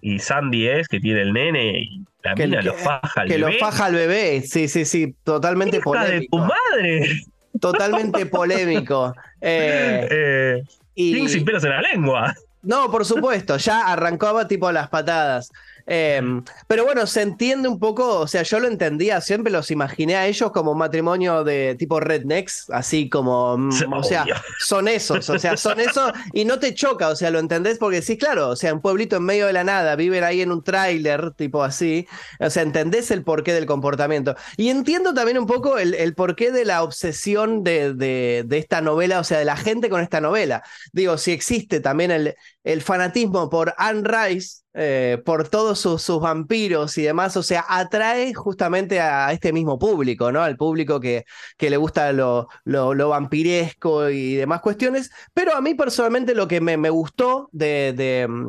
[0.00, 3.28] y Sandy es, que tiene el nene y la Que- mina que- lo faja al
[3.28, 3.58] que lo bebé.
[3.58, 4.42] faja al bebé.
[4.42, 5.14] Sí, sí, sí.
[5.24, 6.38] Totalmente ¡Hija de tu polémico.
[6.38, 7.22] madre!
[7.60, 9.14] Totalmente polémico.
[9.40, 10.62] Eh, Eh,
[10.94, 11.28] y...
[11.28, 12.34] Sin pelos en la lengua.
[12.62, 15.50] No, por supuesto, ya arrancaba tipo las patadas.
[15.86, 16.20] Eh,
[16.66, 20.26] pero bueno, se entiende un poco, o sea, yo lo entendía, siempre los imaginé a
[20.26, 24.24] ellos como un matrimonio de tipo rednecks, así como, mm, o sea,
[24.58, 28.02] son esos, o sea, son esos y no te choca, o sea, lo entendés porque
[28.02, 30.62] sí, claro, o sea, un pueblito en medio de la nada, viven ahí en un
[30.62, 32.06] tráiler, tipo así,
[32.40, 34.34] o sea, entendés el porqué del comportamiento.
[34.56, 38.80] Y entiendo también un poco el, el porqué de la obsesión de, de- de esta
[38.80, 40.62] novela, o sea, de la gente con esta novela.
[40.92, 46.96] Digo, si existe también el, el fanatismo por Anne Rice, eh, por todos sus, vampiros
[46.98, 50.42] y demás, o sea, atrae justamente a este mismo público, ¿no?
[50.42, 51.24] Al público que,
[51.56, 55.10] que le gusta lo, lo, lo vampiresco y demás cuestiones.
[55.34, 58.48] Pero a mí personalmente lo que me, me gustó de, de, mm,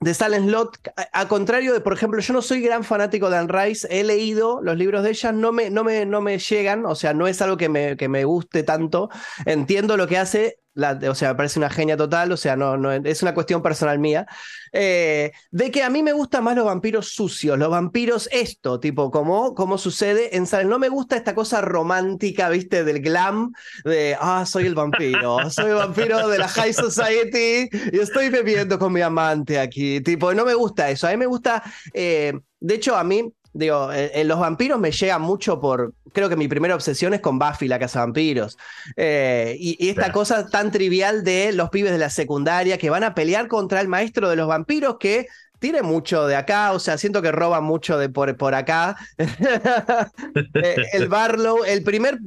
[0.00, 3.36] de Silent Slot, a, a contrario de, por ejemplo, yo no soy gran fanático de
[3.36, 6.86] Anne Rice, he leído los libros de ella, no me, no me, no me llegan,
[6.86, 9.10] o sea, no es algo que me, que me guste tanto,
[9.44, 10.59] entiendo lo que hace.
[11.08, 13.98] O sea, me parece una genia total, o sea, no, no es una cuestión personal
[13.98, 14.26] mía.
[14.72, 19.10] eh, de que a mí me gustan más los vampiros sucios, los vampiros esto, tipo,
[19.10, 20.70] como, como sucede en Silent.
[20.70, 23.52] No me gusta esta cosa romántica, viste, del glam,
[23.84, 28.78] de, ah, soy el vampiro, soy el vampiro de la High Society y estoy bebiendo
[28.78, 30.00] con mi amante aquí.
[30.00, 31.06] Tipo, no me gusta eso.
[31.06, 31.62] A mí me gusta,
[31.92, 36.28] eh, de hecho, a mí, digo, eh, eh, los vampiros me llegan mucho por, creo
[36.28, 38.56] que mi primera obsesión es con Buffy, la casa vampiros.
[38.96, 40.12] Eh, y, y esta Claro.
[40.12, 43.88] cosa tan trivial de los pibes de la secundaria que van a pelear contra el
[43.88, 45.26] maestro de los vampiros que
[45.60, 48.96] tiene mucho de acá, o sea, siento que roba mucho de por, por acá.
[50.54, 52.18] Eh, el Barlow, el primer,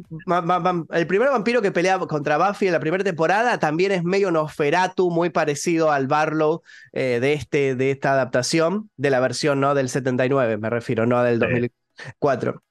[0.92, 5.10] el primer vampiro que pelea contra Buffy en la primera temporada también es medio Nosferatu,
[5.10, 9.74] muy parecido al Barlow eh, de, este, de esta adaptación, de la versión ¿no?
[9.76, 11.46] del 79, me refiero, no del Sí.
[11.46, 12.64] 2004.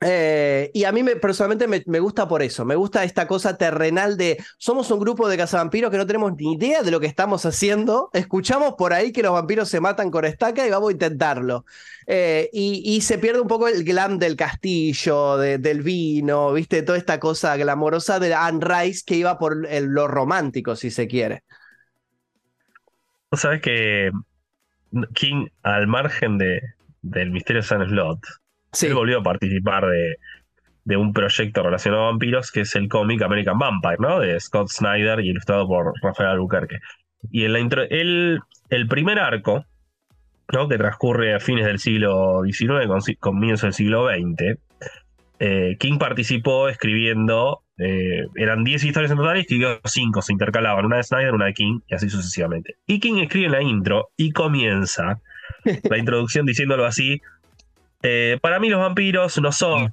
[0.00, 4.18] Eh, y a mí me, personalmente me, gusta por eso, me gusta esta cosa terrenal
[4.18, 7.46] de somos un grupo de cazavampiros que no tenemos ni idea de lo que estamos
[7.46, 11.64] haciendo, escuchamos por ahí que los vampiros se matan con estaca y vamos a intentarlo.
[12.06, 16.98] Eh, y, se pierde un poco el glam del castillo, de- del vino, viste, toda
[16.98, 21.42] esta cosa glamorosa de Anne Rice que iba por lo romántico, si se quiere.
[23.30, 24.10] Vos sabés que
[25.14, 26.60] King, al margen de,
[27.02, 28.20] del misterio de San Slot,
[28.76, 30.16] Sí, él volvió a participar de,
[30.84, 34.20] de un proyecto relacionado a vampiros que es el cómic American Vampire, ¿no?
[34.20, 36.80] De Scott Snyder y ilustrado por Rafael Albuquerque.
[37.30, 39.64] Y en la intro, el, el primer arco,
[40.52, 40.68] ¿no?
[40.68, 44.58] Que transcurre a fines del siglo XIX, con, comienzo del siglo XX,
[45.38, 50.84] eh, King participó escribiendo eh, eran 10 historias en total y escribió 5, se intercalaban,
[50.84, 52.76] una de Snyder, una de King y así sucesivamente.
[52.86, 55.20] Y King escribe en la intro y comienza
[55.90, 57.20] la introducción diciéndolo así.
[58.06, 59.92] Eh, para mí los vampiros no son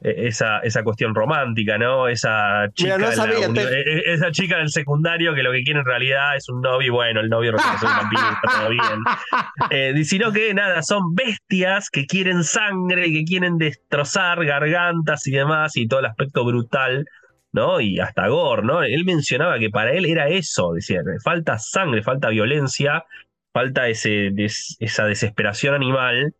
[0.00, 2.06] eh, esa, esa cuestión romántica, ¿no?
[2.08, 5.86] Esa chica, Mira, no la te- esa chica del secundario que lo que quiere en
[5.86, 8.70] realidad es un novio y bueno, el novio resulta ser un vampiro y está todo
[8.70, 8.82] bien.
[9.70, 15.32] Eh, sino que nada, son bestias que quieren sangre y que quieren destrozar gargantas y
[15.32, 17.04] demás y todo el aspecto brutal,
[17.52, 17.80] ¿no?
[17.80, 18.82] Y hasta gore, ¿no?
[18.84, 23.04] Él mencionaba que para él era eso, decía, falta sangre, falta violencia,
[23.52, 26.34] falta ese, des- esa desesperación animal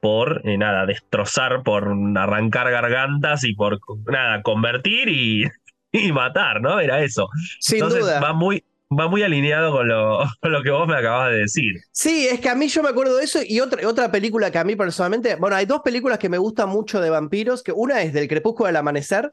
[0.00, 5.44] por eh, nada, destrozar, por arrancar gargantas y por nada, convertir y,
[5.92, 6.80] y matar, ¿no?
[6.80, 7.28] Era eso.
[7.60, 8.20] Sin Entonces duda.
[8.20, 8.64] va muy,
[8.98, 11.80] va muy alineado con lo, con lo, que vos me acabas de decir.
[11.92, 14.58] Sí, es que a mí yo me acuerdo de eso y otra, otra película que
[14.58, 18.02] a mí personalmente, bueno, hay dos películas que me gustan mucho de vampiros, que una
[18.02, 19.32] es del crepúsculo del amanecer.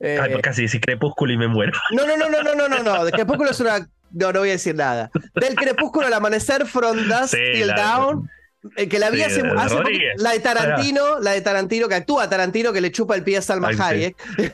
[0.00, 1.72] Eh, Ay, casi decís crepúsculo y me muero.
[1.92, 3.10] No, no, no, no, no, no, no, no.
[3.10, 3.88] Crepúsculo es una...
[4.10, 5.10] No, no voy a decir nada.
[5.34, 7.74] Del crepúsculo al amanecer, From Dusk sí, Till.
[7.74, 8.26] Down
[8.76, 11.94] eh, que la vi Sí, hace, de- de la de Tarantino, la de Tarantino, que
[11.94, 13.68] actúa Tarantino, que le chupa el pie a Salma.
[13.68, 14.16] Hayek.
[14.36, 14.48] Sí, sí,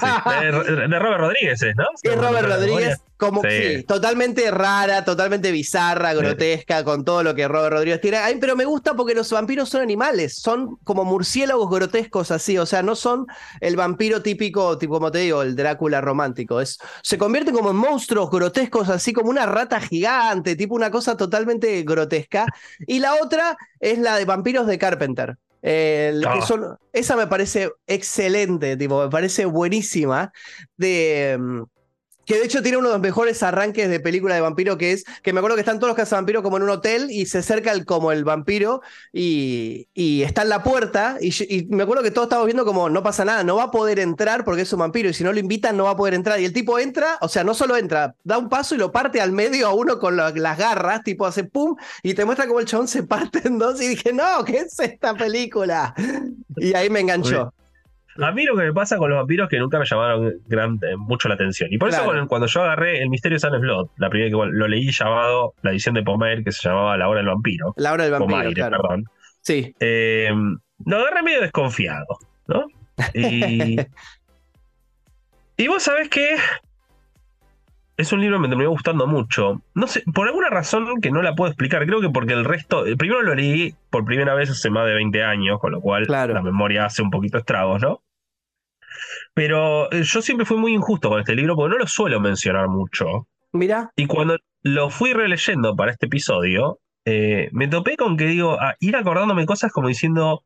[0.00, 0.06] sí.
[0.40, 1.84] De, de Robert Rodríguez, es, ¿no?
[2.02, 2.98] Es Robert ¿La Rodríguez?
[3.16, 3.48] Como Sí.
[3.78, 8.18] sí, totalmente rara, totalmente bizarra, grotesca, con todo lo que Robert Rodríguez tiene.
[8.18, 12.66] Ay, pero me gusta porque los vampiros son animales, son como murciélagos grotescos así, o
[12.66, 13.26] sea, no son
[13.60, 16.60] el vampiro típico, tipo como te digo, el Drácula romántico.
[16.60, 21.16] Es, se convierten como en monstruos grotescos, así como una rata gigante, tipo una cosa
[21.16, 22.46] totalmente grotesca.
[22.86, 25.36] Y la otra es la de vampiros de Carpenter.
[25.68, 26.42] Eh, que Ah.
[26.46, 30.32] son, esa me parece excelente, tipo, me parece buenísima.
[30.76, 31.62] De, mm,
[32.26, 35.04] que de hecho tiene uno de los mejores arranques de película de vampiro, que es
[35.22, 37.72] que me acuerdo que están todos los cazavampiros como en un hotel y se acerca
[37.72, 41.16] el, como el vampiro y, y está en la puerta.
[41.20, 43.98] Y, me acuerdo que todos estábamos viendo como no pasa nada, no va a poder
[43.98, 46.40] entrar porque es un vampiro y si no lo invitan no va a poder entrar.
[46.40, 49.20] Y el tipo entra, o sea, no solo entra, da un paso y lo parte
[49.20, 52.60] al medio a uno con la- las garras, tipo hace pum y te muestra cómo
[52.60, 53.80] el chabón se parte en dos.
[53.80, 55.94] Y dije, no, ¿qué es esta película?
[56.56, 57.52] Y ahí me enganchó.
[58.22, 60.78] A mí lo que me pasa con los vampiros es que nunca me llamaron gran-
[60.82, 61.68] eh, mucho la atención.
[61.72, 64.50] Y por eso cuando, cuando yo agarré El Misterio de San Blood, la primera que
[64.52, 67.74] lo leí llamado, la edición de Pomer, que se llamaba La Hora del Vampiro.
[67.76, 68.82] La hora del vampiro, Pomaire, claro.
[68.82, 69.04] perdón.
[69.42, 69.74] Sí.
[69.80, 70.30] Eh,
[70.84, 72.06] lo agarré medio desconfiado,
[72.48, 72.66] ¿no?
[73.14, 73.76] Y,
[75.56, 76.36] y vos sabés que
[77.96, 79.62] es un libro que me terminó gustando mucho.
[79.74, 81.86] No sé, por alguna razón que no la puedo explicar.
[81.86, 82.84] Creo que porque el resto.
[82.84, 86.06] el Primero lo leí por primera vez hace más de 20 años, con lo cual
[86.06, 86.34] Claro.
[86.34, 88.02] la memoria hace un poquito estragos, ¿no?
[89.36, 92.68] Pero eh, yo siempre fui muy injusto con este libro porque no lo suelo mencionar
[92.68, 93.28] mucho.
[93.52, 93.90] Mira.
[93.94, 98.76] Y cuando lo fui releyendo para este episodio, eh, me topé con que digo, a
[98.80, 100.42] ir acordándome cosas como diciendo,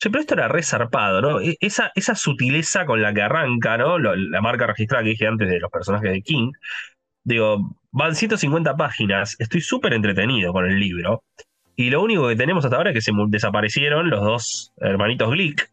[0.00, 1.40] che, pero esto era re zarpado, ¿no?
[1.40, 3.96] E- Esa, esa sutileza con la que arranca, ¿no?
[4.00, 6.50] Lo- la marca registrada que dije antes de los personajes de King.
[7.22, 11.22] Digo, van 150 páginas, estoy súper entretenido con el libro.
[11.76, 15.70] Y lo único que tenemos hasta ahora es que se desaparecieron los dos hermanitos Glick.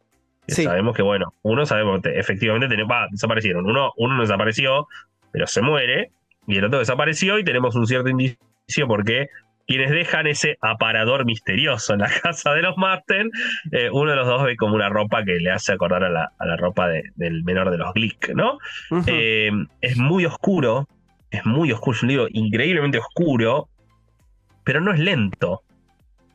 [0.49, 0.63] Sí.
[0.63, 3.65] Sabemos que, bueno, uno sabemos efectivamente tenemos, va, desaparecieron.
[3.65, 4.87] Uno, uno no desapareció,
[5.31, 6.11] pero se muere.
[6.47, 8.37] Y el otro desapareció y tenemos un cierto indicio
[8.87, 9.27] porque
[9.67, 13.29] quienes dejan ese aparador misterioso en la casa de los Marten,
[13.71, 16.31] eh, uno de los dos ve como una ropa que le hace acordar a la,
[16.39, 18.57] a la ropa de- del menor de los Glick, ¿no?
[19.05, 20.87] Eh, es muy oscuro,
[21.29, 23.69] es muy oscuro, es un libro increíblemente oscuro,
[24.63, 25.61] pero no es lento,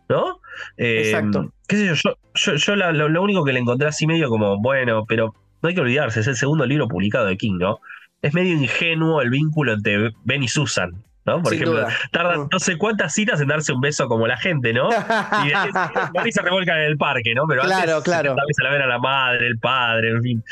[0.09, 0.39] ¿no?
[0.77, 1.53] Eh, Exacto.
[1.69, 1.95] ¿Qué sé yo?
[1.95, 5.35] Yo, yo- yo la- lo, lo único que le encontré así medio como, bueno, pero
[5.63, 7.79] no hay que olvidarse, es el segundo libro publicado de King, ¿no?
[8.23, 10.93] Es medio ingenuo el vínculo entre Ben y Susan,
[11.27, 11.43] ¿no?
[11.43, 11.95] Por Sin ejemplo, duda.
[12.13, 12.49] tardan Mm.
[12.53, 14.89] no sé cuántas citas en darse un beso como la gente, ¿no?
[16.27, 17.45] Y y se revuelcan en el parque, ¿no?
[17.49, 18.33] Pero Claro, antes claro.
[18.33, 20.45] a la ver a la madre, el padre, en fin.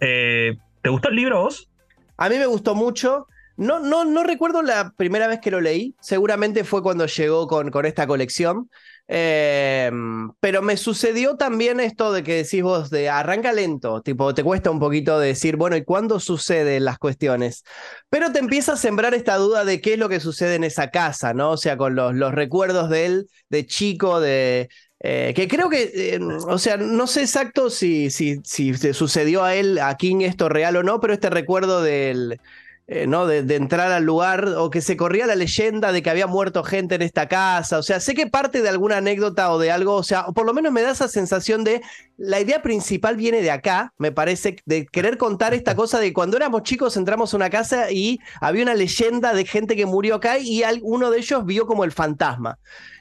[0.00, 1.68] Eh, ¿Te gustó el libro vos?
[2.16, 3.26] A mí me gustó mucho.
[3.56, 5.94] No, no, no recuerdo la primera vez que lo leí.
[6.00, 8.70] Seguramente fue cuando llegó con, con esta colección.
[9.10, 9.90] Eh,
[10.38, 14.70] pero me sucedió también esto de que decís vos de arranca lento, tipo, te cuesta
[14.70, 17.64] un poquito de decir, bueno, ¿y cuándo suceden las cuestiones?
[18.10, 20.90] Pero te empieza a sembrar esta duda de qué es lo que sucede en esa
[20.90, 21.52] casa, ¿no?
[21.52, 24.68] O sea, con los, los recuerdos de él, de chico, de,
[25.00, 29.54] eh, que creo que, eh, o sea, no sé exacto si, si, si sucedió a
[29.54, 32.40] él, a King esto real o no, pero este recuerdo del,
[32.90, 33.26] eh, ¿no?
[33.26, 36.94] De, entrar al lugar o que se corría la leyenda de que había muerto gente
[36.94, 37.78] en esta casa.
[37.78, 40.54] O sea, sé que parte de alguna anécdota o de algo, o sea, por lo
[40.54, 41.82] menos me da esa sensación de
[42.16, 46.38] la idea principal viene de acá, me parece, de querer contar esta cosa de cuando
[46.38, 50.38] éramos chicos entramos a una casa y había una leyenda de gente que murió acá
[50.38, 52.58] y uno de ellos vio como el fantasma.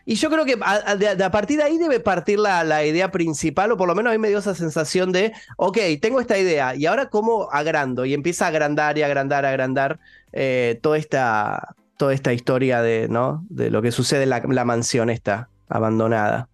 [0.10, 3.12] Y yo creo que a, de, a partir de ahí debe partir la, la, idea
[3.12, 6.38] principal, o por lo menos a mí me dio esa sensación de, ok, tengo esta
[6.38, 10.00] idea, y ahora cómo agrando, y empieza a agrandar y agrandar, agrandar
[10.32, 13.46] eh, toda, esta, toda esta historia de, ¿no?
[13.50, 16.48] de lo que sucede en la, la mansión esta abandonada.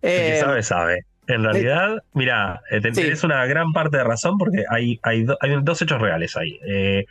[0.00, 1.04] Eh, sabe, sabe.
[1.26, 5.82] En realidad, mira, eh, es una gran parte de razón porque hay, hay, hay dos
[5.82, 6.58] hechos reales ahí.
[6.66, 7.04] Eh,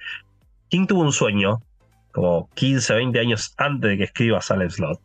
[0.70, 1.62] King tuvo un sueño
[2.12, 5.00] como 15, 20 años antes de que escriba Salem Slot.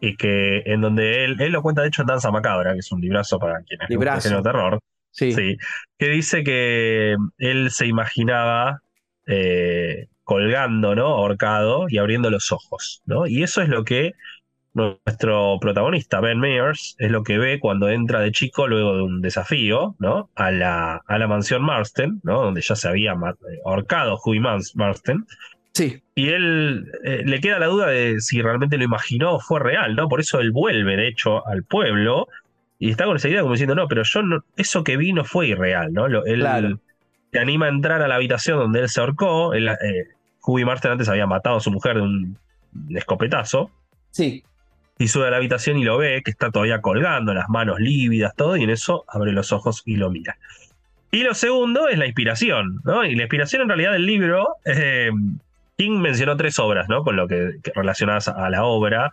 [0.00, 2.92] Y que en donde él, él lo cuenta de hecho en Danza Macabra, que es
[2.92, 4.36] un librazo para quienes librazo.
[4.36, 4.78] de terror.
[5.10, 5.32] Sí.
[5.32, 5.56] sí.
[5.98, 8.82] Que dice que él se imaginaba
[9.26, 11.06] eh, colgando, ¿no?
[11.06, 13.26] Ahorcado y abriendo los ojos, ¿no?
[13.26, 14.12] Y eso es lo que
[14.78, 19.20] nuestro protagonista, Ben Meyers, es lo que ve cuando entra de chico luego de un
[19.20, 20.30] desafío, ¿no?
[20.34, 22.42] A la, a la mansión Marston, ¿no?
[22.42, 23.14] Donde ya se había
[23.64, 25.26] ahorcado Huey Marston.
[25.78, 26.02] Sí.
[26.16, 29.94] Y él eh, le queda la duda de si realmente lo imaginó o fue real,
[29.94, 30.08] ¿no?
[30.08, 32.26] Por eso él vuelve, de hecho, al pueblo
[32.80, 35.24] y está con esa idea como diciendo, no, pero yo no, eso que vi no
[35.24, 36.06] fue irreal, ¿no?
[36.06, 36.80] él
[37.30, 39.54] te anima a entrar a la habitación donde él se ahorcó.
[39.54, 40.08] Él, eh,
[40.64, 42.38] Marston antes había matado a su mujer de un
[42.90, 43.70] escopetazo.
[44.10, 44.42] Sí.
[44.98, 48.34] Y sube a la habitación y lo ve, que está todavía colgando, las manos lívidas,
[48.34, 50.38] todo, y en eso abre los ojos y lo mira.
[51.12, 53.04] Y lo segundo es la inspiración, ¿no?
[53.04, 55.10] Y la inspiración en realidad del libro, eh,
[55.78, 57.04] King mencionó tres obras, ¿no?
[57.04, 59.12] Con lo que, relacionadas a la obra,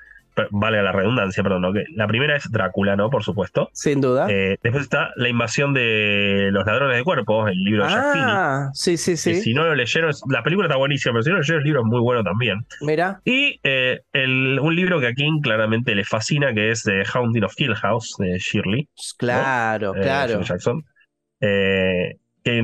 [0.50, 3.12] vale la redundancia, perdón, que la primera es Drácula, ¿no?
[3.12, 3.70] Por supuesto.
[3.72, 4.26] Sin duda.
[4.30, 8.98] Eh, después está La invasión de los ladrones de cuerpos, el libro de Ah, sí,
[8.98, 9.42] sí, sí.
[9.42, 11.82] si no lo leyeron, la película está buenísima, pero si no lo leyeron, el libro
[11.82, 12.66] es muy bueno también.
[12.82, 13.22] Mira.
[13.24, 17.54] Y eh, un libro que a King claramente le fascina, que es The Haunting of
[17.56, 18.90] Hill House, de Shirley.
[19.18, 20.42] Claro, eh, claro.
[20.42, 20.84] Jackson.
[21.40, 22.64] Eh, que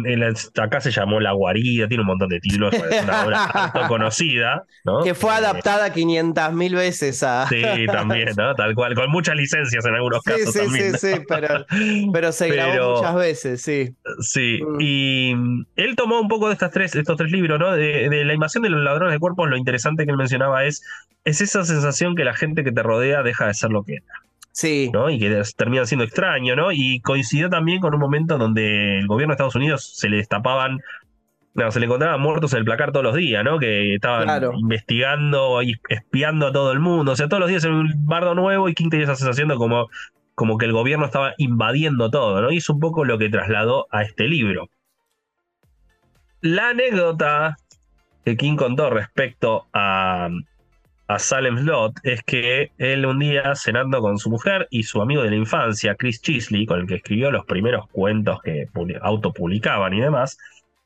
[0.61, 4.63] acá se llamó La Guarida, tiene un montón de títulos, es una obra conocida.
[4.83, 5.03] ¿no?
[5.03, 7.47] Que fue adaptada 500 mil veces a...
[7.49, 8.53] Sí, también, ¿no?
[8.53, 10.53] Tal cual, con muchas licencias en algunos casos.
[10.53, 11.65] Sí, también, sí, sí, pero,
[12.13, 13.95] pero se grabó muchas veces, sí.
[14.19, 14.77] Sí, mm.
[14.79, 15.31] y
[15.75, 17.71] él tomó un poco de, estas tres, estos tres libros, ¿no?
[17.71, 20.83] De, de, la invasión de los ladrones de cuerpos, lo interesante que él mencionaba es,
[21.25, 24.05] es esa sensación que la gente que te rodea deja de ser lo que era.
[24.51, 24.89] Sí.
[24.93, 25.09] ¿no?
[25.09, 26.71] Y que termina siendo extraño, ¿no?
[26.71, 30.79] Y coincidió también con un momento donde el gobierno de Estados Unidos se le destapaban,
[31.53, 33.59] no, se le encontraban muertos en el placar todos los días, ¿no?
[33.59, 37.13] Que estaban investigando y espiando a todo el mundo.
[37.13, 39.55] O sea, todos los días en un bardo nuevo y King tenía esa sensación de
[39.55, 39.89] como,
[40.35, 42.51] como que el gobierno estaba invadiendo todo, ¿no?
[42.51, 44.69] Y es un poco lo que trasladó a este libro.
[46.41, 47.57] La anécdota
[48.25, 50.29] que King contó respecto a,
[51.13, 55.23] a Salem Slot es que él un día cenando con su mujer y su amigo
[55.23, 58.67] de la infancia, Chris Chisley, con el que escribió los primeros cuentos que
[59.01, 60.37] autopublicaban y demás,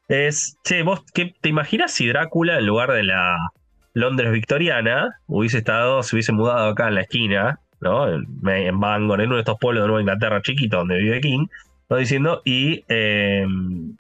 [0.08, 3.52] es, che, vos qué, te imaginas si Drácula en lugar de la
[3.94, 8.08] Londres victoriana hubiese estado, se hubiese mudado acá en la esquina, ¿no?
[8.10, 11.46] En, Bangor, en uno de estos pueblos de Nueva Inglaterra chiquito donde vive King,
[11.90, 11.98] ¿no?
[11.98, 12.84] Diciendo, y...
[12.88, 13.96] Em,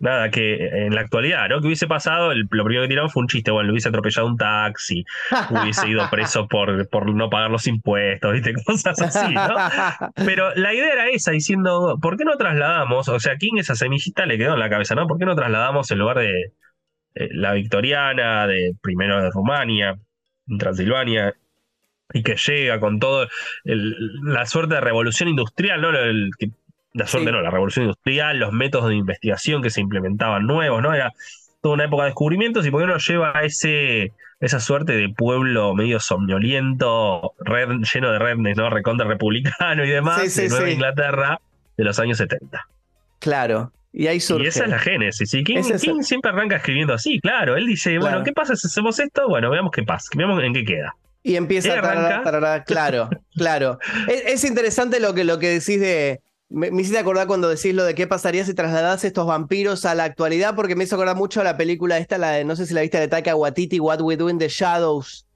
[0.00, 1.60] nada, que en la actualidad, ¿no?
[1.60, 4.36] Que hubiese pasado, lo primero que tiraron fue un chiste, bueno, le hubiese atropellado un
[4.36, 5.04] taxi,
[5.50, 8.54] hubiese ido preso por, por no pagar los impuestos, ¿viste?
[8.64, 9.54] Cosas así, ¿no?
[10.24, 13.08] Pero la idea era esa, diciendo, ¿por qué no trasladamos?
[13.08, 15.06] O sea, King esa semillita le quedó en la cabeza, ¿no?
[15.06, 16.52] ¿Por qué no trasladamos en lugar de
[17.14, 19.98] eh, la victoriana, de primero de Rumania,
[20.46, 21.34] en Transilvania,
[22.12, 23.28] y que llega con todo
[23.64, 25.90] la suerte de revolución industrial, ¿no?
[25.90, 26.30] El,
[26.92, 30.94] la suerte no, la revolución industrial, los métodos de investigación que se implementaban nuevos, ¿no?
[30.94, 31.12] Era
[31.60, 35.08] toda una época de descubrimientos y por qué no lleva a ese, esa suerte de
[35.08, 37.32] pueblo medio somnoliento,
[37.92, 38.70] lleno de rednes, ¿no?
[38.70, 41.40] Recontra republicano y demás, de Nueva Inglaterra
[41.76, 42.66] de los años 70.
[43.20, 43.72] Claro.
[43.92, 44.44] Y ahí surge.
[44.44, 45.32] Y esa es la génesis.
[45.34, 45.62] Y King,
[46.02, 47.56] siempre arranca escribiendo así, claro.
[47.56, 49.28] Él dice, bueno, ¿qué pasa si hacemos esto?
[49.28, 50.94] Bueno, veamos qué pasa, veamos en qué queda.
[51.22, 53.78] Y empieza a claro, claro.
[54.08, 57.84] es, es, interesante lo que, lo que decís de, me, hiciste acordar cuando decís lo
[57.84, 61.40] de qué pasaría si trasladas estos vampiros a la actualidad, porque me hizo acordar mucho
[61.40, 64.00] a la película esta, la de, no sé si la viste de Taika Waititi, What
[64.00, 65.27] We Do in the Shadows.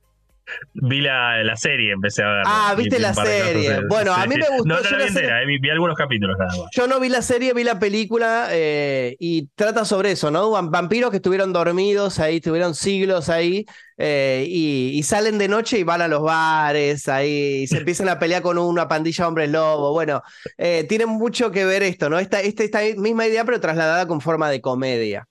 [0.74, 2.42] Vi la, la, serie, empecé a ver.
[2.46, 3.80] Ah, viste la serie.
[3.88, 4.64] Bueno, a mí me gustó.
[4.64, 6.70] No, no la vi entera, eh, vi, algunos capítulos nada más.
[6.72, 10.50] Yo no vi la serie, vi la película eh, y trata sobre eso, ¿no?
[10.50, 13.66] Vampiros que estuvieron dormidos ahí, estuvieron siglos ahí
[13.98, 18.18] eh, y, salen de noche y van a los bares ahí y se empiezan a
[18.18, 19.92] pelear con una pandilla de hombres lobo.
[19.92, 20.22] Bueno,
[20.56, 22.18] tiene mucho que ver esto, ¿no?
[22.18, 25.26] Esta, esta, esta misma idea, pero trasladada con forma de comedia.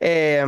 [0.00, 0.44] Eh,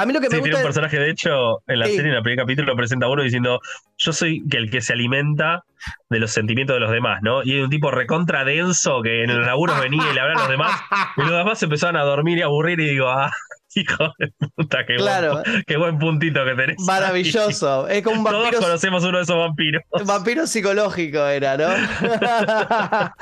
[0.00, 2.16] a mí lo que me sí, tiene un personaje, de hecho, en la serie, en
[2.16, 3.60] el primer capítulo, lo presenta uno diciendo:
[3.98, 5.64] Yo soy el que se alimenta
[6.08, 7.42] de los sentimientos de los demás, ¿no?
[7.44, 10.42] Y hay un tipo recontra denso que en el laburo venía y le hablaba a
[10.44, 10.80] los demás,
[11.16, 13.30] y los demás se empezaban a dormir y a aburrir, y digo, ah,
[13.74, 15.42] Hijo de puta, qué, Claro.
[15.42, 16.76] buen, qué buen puntito que tenés.
[16.80, 17.86] Maravilloso.
[17.88, 19.82] Es como un Todos vampiro, conocemos uno de esos vampiros.
[20.06, 21.68] vampiro psicológico, era, ¿no?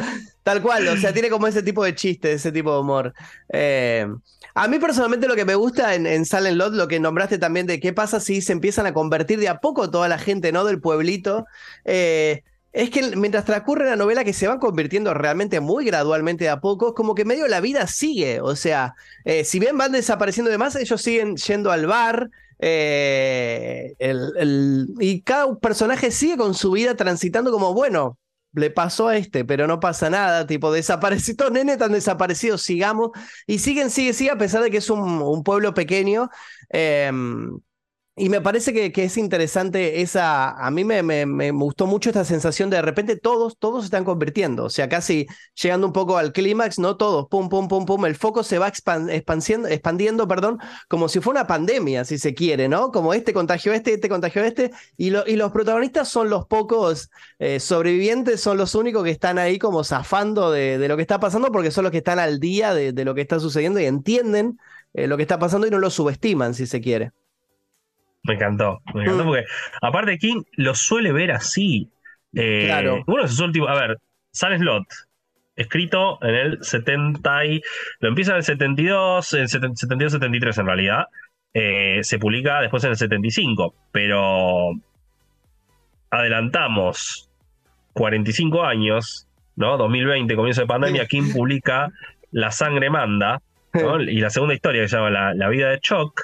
[0.43, 3.13] Tal cual, o sea, tiene como ese tipo de chiste, ese tipo de humor.
[3.53, 4.07] Eh,
[4.55, 7.67] a mí personalmente lo que me gusta en, en Silent Lot, lo que nombraste también
[7.67, 10.65] de qué pasa si se empiezan a convertir de a poco toda la gente, ¿no?
[10.65, 11.47] Del pueblito.
[11.85, 12.43] eh,
[12.83, 16.61] es que mientras transcurre la novela que se van convirtiendo realmente muy gradualmente de a
[16.61, 18.41] poco, como que medio la vida sigue.
[18.41, 22.31] O sea, eh, si bien van desapareciendo de más, ellos siguen yendo al bar.
[22.61, 28.19] eh, el- el- y cada personaje sigue con su vida transitando como, bueno,
[28.53, 33.11] le pasó a este, pero no pasa nada, tipo, desaparecidos, nene tan desaparecidos, sigamos.
[33.47, 36.31] Y siguen, sigue, sigue, a pesar de que es un, pueblo pequeño.
[36.71, 37.11] eh,
[38.19, 42.11] y me parece que, que es interesante esa, a mí me, me- me gustó mucho
[42.11, 45.27] esta sensación de de repente todos, todos se están convirtiendo, o sea, casi
[45.61, 48.69] llegando un poco al clímax, no todos, pum, pum, pum, pum, el foco se va
[48.69, 50.59] expan- expansiendo- expandiendo, perdón,
[50.89, 52.91] como si fuera una pandemia, si se quiere, ¿no?
[52.93, 57.11] Como este contagió este, este contagió este, y, lo- y los protagonistas son los pocos
[57.39, 61.21] eh, sobrevivientes, son los únicos que están ahí como zafando de, de lo que está
[61.21, 63.87] pasando, porque son los que están al día de, de lo que está sucediendo y
[63.87, 64.59] entienden
[64.95, 67.13] eh, lo que está pasando y no lo subestiman, si se quiere.
[68.25, 69.27] Me encantó, me encantó Mm.
[69.29, 69.45] porque
[69.81, 71.91] aparte King lo suele ver así.
[72.35, 73.03] Eh, Claro.
[73.07, 73.99] Uno de sus últimos, a ver,
[74.33, 74.85] Silent Slot,
[75.57, 77.61] escrito en el 70 y,
[78.01, 81.07] lo empieza en el 72, en 72-73 en realidad,
[81.55, 84.73] eh, se publica después en el 75, pero
[86.11, 87.29] adelantamos
[87.95, 89.77] 45 años, ¿no?
[89.77, 91.07] 2020, comienzo de pandemia.
[91.07, 91.91] King publica
[92.31, 93.41] La sangre manda,
[93.73, 94.01] ¿no?
[94.03, 96.21] y la segunda historia que se llama La, La vida de Chuck,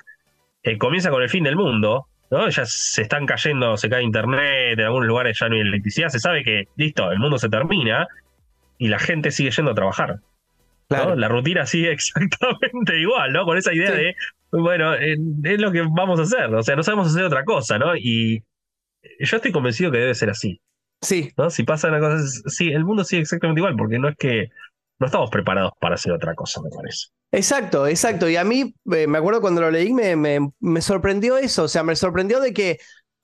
[0.64, 2.48] eh, comienza con el fin del mundo, ¿no?
[2.48, 6.18] Ya se están cayendo, se cae internet, en algunos lugares ya no hay electricidad, se
[6.18, 8.08] sabe que, listo, el mundo se termina
[8.78, 10.16] y la gente sigue yendo a trabajar.
[10.16, 10.20] ¿no?
[10.88, 11.16] Claro.
[11.16, 13.44] La rutina sigue exactamente igual, ¿no?
[13.44, 13.96] Con esa idea Sí.
[13.96, 14.14] de,
[14.52, 17.78] bueno, eh, es lo que vamos a hacer, o sea, no sabemos hacer otra cosa,
[17.78, 17.96] ¿no?
[17.96, 18.42] Y
[19.20, 20.60] yo estoy convencido que debe ser así,
[21.02, 21.50] Sí, ¿no?
[21.50, 24.48] Si pasa una cosa, sí, el mundo sigue exactamente igual, porque no es que
[24.98, 27.08] no estamos preparados para hacer otra cosa, me parece.
[27.34, 28.28] Exacto, exacto.
[28.28, 31.64] Y a mí, eh, me acuerdo cuando lo leí, me, me- me sorprendió eso.
[31.64, 32.78] O sea, me sorprendió de que,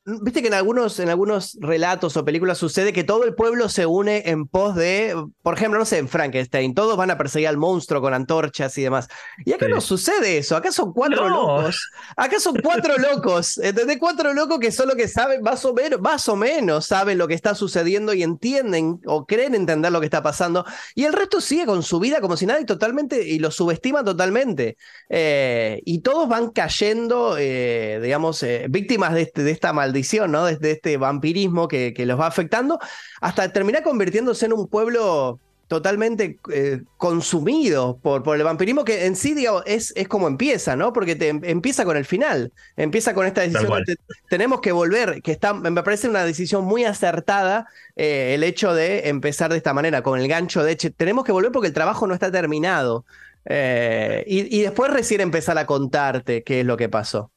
[0.05, 3.87] viste que en algunos, en algunos relatos o películas sucede que todo el pueblo se
[3.87, 7.59] une en pos de, por ejemplo, no sé, en Frankenstein, todos van a perseguir al
[7.59, 9.09] monstruo con antorchas y demás.
[9.45, 9.73] Y acá Sí.
[9.73, 10.57] no sucede eso.
[10.57, 11.59] Acá son cuatro No.
[11.59, 11.91] locos.
[12.17, 13.59] Acá son cuatro locos.
[13.59, 13.99] ¿Entendés?
[14.01, 17.29] Cuatro locos que son los que saben, más o menos, más o menos saben lo
[17.29, 20.65] que está sucediendo y entienden o creen entender lo que está pasando.
[20.95, 24.03] Y el resto sigue con su vida como si nada y totalmente, y lo subestima
[24.03, 24.77] totalmente.
[25.09, 29.91] Eh, y todos van cayendo, eh, digamos, eh, víctimas de, este- de esta maldición,
[30.33, 30.45] ¿no?
[30.45, 32.79] De, de este vampirismo que, que los va afectando,
[33.21, 39.15] hasta terminar convirtiéndose en un pueblo totalmente eh, consumido por, por el vampirismo, que en
[39.15, 40.93] sí, digamos, es, es como empieza, ¿no?
[40.93, 43.97] Porque te, em- empieza con el final, empieza con esta decisión de
[44.29, 49.09] tenemos que volver, que está, me parece una decisión muy acertada eh, el hecho de
[49.11, 52.07] empezar de esta manera, con el gancho de, che, tenemos que volver porque el trabajo
[52.09, 53.05] no está terminado.
[53.45, 57.31] Eh, y, y después recién empezar a contarte qué es lo que pasó.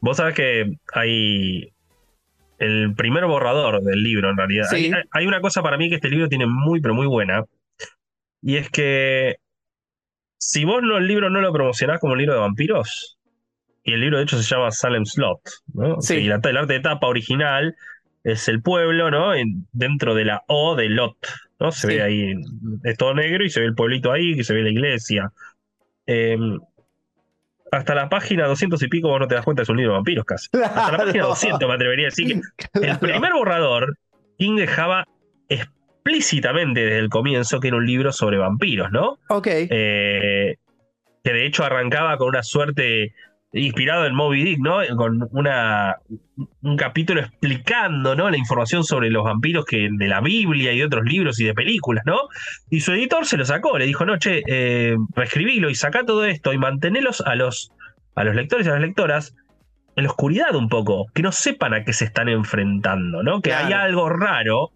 [0.00, 1.72] Vos sabés que hay
[2.58, 4.64] el primer borrador del libro, en realidad.
[4.70, 4.90] Sí.
[4.94, 7.44] Hay, hay una cosa para mí que este libro tiene muy, pero muy buena.
[8.42, 9.36] Y es que
[10.38, 13.18] si vos no, el libro no lo promocionás como un libro de vampiros,
[13.82, 15.40] y el libro de hecho se llama Salem Slot,
[15.74, 16.00] ¿no?
[16.00, 16.14] Sí.
[16.16, 17.74] Y la- el arte de tapa original
[18.24, 19.34] es el pueblo, ¿no?
[19.34, 21.16] En- dentro de la O de Lot,
[21.60, 21.70] ¿no?
[21.72, 21.94] Se Sí.
[21.94, 22.34] ve ahí,
[22.84, 25.30] es todo negro y se ve el pueblito ahí, que se ve la iglesia.
[26.06, 26.36] Eh,
[27.76, 29.98] hasta la página 200 y pico vos no te das cuenta, es un libro de
[29.98, 30.48] vampiros casi.
[30.52, 31.28] Hasta la página Claro.
[31.28, 33.96] 200 me atrevería a decir que el primer borrador,
[34.38, 35.06] King dejaba
[35.48, 39.18] explícitamente desde el comienzo que era un libro sobre vampiros, ¿no?
[39.28, 39.46] Ok.
[39.48, 40.56] Eh,
[41.24, 43.12] que de hecho arrancaba con una suerte
[43.60, 44.78] inspirado en Moby Dick, ¿no?
[44.96, 45.96] Con una,
[46.62, 48.30] un capítulo explicando, ¿no?
[48.30, 51.54] La información sobre los vampiros que de la Biblia y de otros libros y de
[51.54, 52.18] películas, ¿no?
[52.70, 56.24] Y su editor se lo sacó, le dijo, no, che, eh, reescribilo y saca todo
[56.24, 57.72] esto y mantenelos a los,
[58.14, 59.34] a los lectores y a las lectoras
[59.96, 63.40] en la oscuridad un poco, que no sepan a qué se están enfrentando, ¿no?
[63.40, 63.84] Que hay Claro.
[63.84, 64.70] algo raro,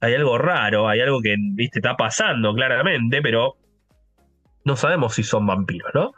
[0.00, 3.54] hay algo raro, hay algo que, viste, está pasando claramente, pero
[4.64, 6.14] no sabemos si son vampiros, ¿no?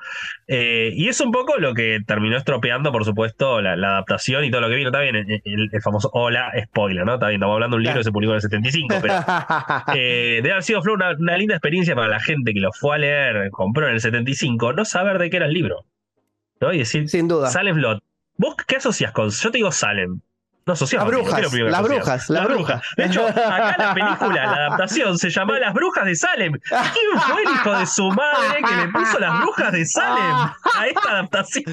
[0.46, 4.50] Eh, y es un poco lo que terminó estropeando, por supuesto, la, la adaptación y
[4.50, 4.88] todo lo que vino.
[4.88, 7.14] Está bien, el, famoso hola, spoiler, ¿no?
[7.14, 9.14] Está bien, estamos hablando de un libro que se publicó en el 75, pero
[9.94, 13.50] eh, debe haber sido una linda experiencia para la gente que lo fue a leer,
[13.50, 15.84] compró en el 75, no saber de qué era el libro.
[16.60, 16.72] ¿no?
[16.72, 17.50] Y decir, Sin duda.
[17.50, 18.02] Salem Lot.
[18.38, 19.30] ¿Vos qué asocias con.?
[19.30, 20.20] Yo te digo Salem.
[20.66, 21.08] No asociamos.
[21.08, 22.82] Las brujas, ¿qué es lo primero que las brujas, las brujas.
[22.96, 26.52] De hecho, acá la película, la adaptación, se llamaba Las Brujas de Salem.
[26.68, 30.34] ¿Quién fue el hijo de su madre que le puso Las Brujas de Salem
[30.74, 31.64] a esta adaptación?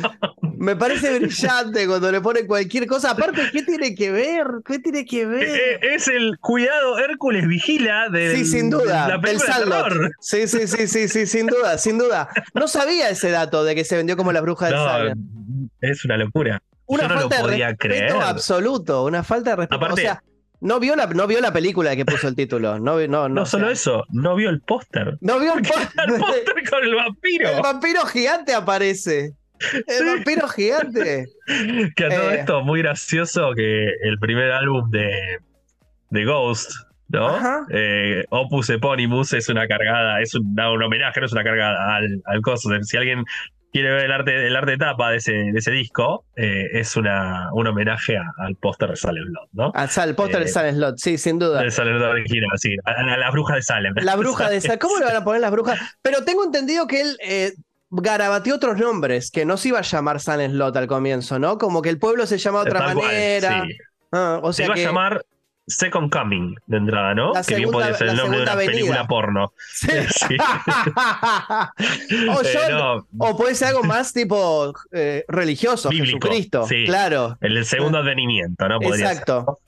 [0.60, 3.12] Me parece brillante cuando le ponen cualquier cosa.
[3.12, 4.46] Aparte, ¿qué tiene que ver?
[4.64, 5.86] ¿Qué tiene que Eh, ver?
[5.86, 9.08] Es el cuidado Hércules vigila de Sí, sin duda.
[9.08, 10.12] la película de terror.
[10.20, 12.30] Sí, sí, sí, sí, sí, sin duda, sin duda.
[12.54, 15.18] No sabía ese dato de que se vendió como la bruja del Salem.
[15.82, 16.62] Es una locura.
[16.86, 18.12] Una no lo falta de podía respeto creer.
[18.24, 19.76] absoluto, una falta de respeto.
[19.78, 20.24] Aparte- o sea,
[20.62, 22.80] no vio la, no vio la película que puso el título.
[22.80, 25.18] No, no, no, No, o solo sea, eso, no vio el póster.
[25.22, 27.50] No vio el, póster con el vampiro.
[27.50, 29.34] el vampiro gigante aparece.
[29.60, 30.06] El Sí.
[30.06, 31.28] vampiro gigante.
[31.96, 32.36] Que a todo Eh.
[32.40, 35.40] esto, muy gracioso que el primer álbum de,
[36.10, 36.72] de Ghost,
[37.10, 37.38] ¿no?
[37.70, 41.96] Eh, Opus Eponymous es una cargada, es un, da un homenaje, no es una cargada
[41.96, 42.70] al, al coso.
[42.84, 43.24] Si alguien
[43.74, 46.96] quiere ver el arte, el arte de tapa de ese, de ese disco, eh, es
[46.96, 49.72] una, un homenaje a- al póster de Salem Lot, ¿no?
[49.76, 51.60] Ah, Sal, el póster de Eh, Silent Slot, sí, sin duda.
[51.62, 53.94] Del Salem Lot original, sí, a, a la bruja de Salem.
[53.98, 54.80] La bruja de Sal.
[54.80, 55.80] ¿Cómo le van a poner las brujas?
[56.02, 57.54] Pero tengo entendido que él eh,
[57.90, 61.58] garabateó otros nombres, que no se iba a llamar Silent Slot al comienzo, ¿no?
[61.58, 63.64] Como que el pueblo se llama de otra cual, manera.
[63.66, 63.78] sí.
[64.12, 64.84] Ah, o Se sea iba que...
[64.84, 65.26] a llamar
[65.66, 67.32] Second Coming de entrada, ¿no?
[67.48, 69.54] Que bien podría ser el nombre de una película porno.
[69.74, 69.88] Sí.
[70.28, 70.38] Sí.
[72.30, 76.66] o, Eh, yo- no, o puede ser algo más tipo eh, religioso, Bíblico, Jesucristo.
[76.68, 76.84] sí.
[76.86, 77.38] Claro.
[77.42, 78.80] el segundo advenimiento, ¿no?
[78.80, 79.18] Podría ser.
[79.18, 79.60] Exacto.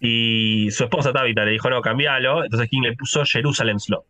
[0.00, 2.44] Y su esposa Tabitha le dijo, no, cambialo.
[2.44, 4.04] Entonces King le puso Jerusalem Slot,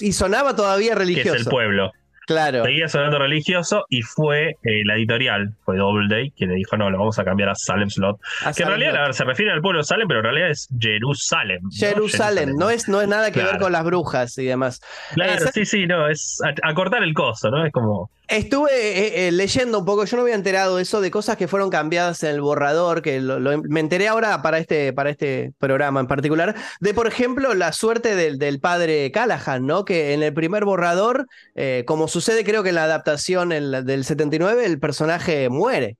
[0.00, 1.34] Y sonaba todavía que religioso.
[1.34, 1.92] es el pueblo.
[2.30, 2.64] Claro.
[2.64, 6.96] Seguía sonando religioso y fue eh, la editorial, fue Doubleday, quien le dijo, no, lo
[6.96, 8.20] vamos a cambiar a Salem Slot.
[8.44, 9.00] A Que en realidad Slot.
[9.00, 11.58] a ver, se refiere al pueblo de Salem, pero en realidad es Jerusalem.
[11.64, 11.70] ¿no?
[11.72, 14.80] Jerusalén, no es, no es nada que ver con las brujas y demás.
[15.12, 17.66] Claro, Eh, sí, sí, no, es acortar el costo, ¿no?
[17.66, 18.12] Es como...
[18.30, 21.48] Estuve eh, eh, leyendo un poco, yo no había enterado de eso, de cosas que
[21.48, 25.52] fueron cambiadas en el borrador, que lo- lo- me enteré ahora para este, para este
[25.58, 29.84] programa en particular, de por ejemplo la suerte del, del padre Callahan, ¿no?
[29.84, 31.26] Que en el primer borrador,
[31.56, 35.96] eh, como sucede creo que en la adaptación en la- del 79, el personaje muere.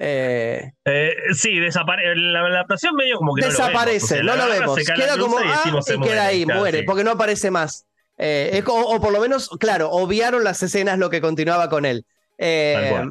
[0.00, 2.14] Eh, Eh, sí, desaparece.
[2.14, 4.76] La, adaptación medio como que desaparece, no lo vemos.
[4.94, 7.84] Queda como, y ah, y queda ahí, muere, porque no aparece más.
[8.18, 12.04] Eh, es o por lo menos, claro, obviaron las escenas lo que continuaba con él.
[12.36, 13.04] Eh,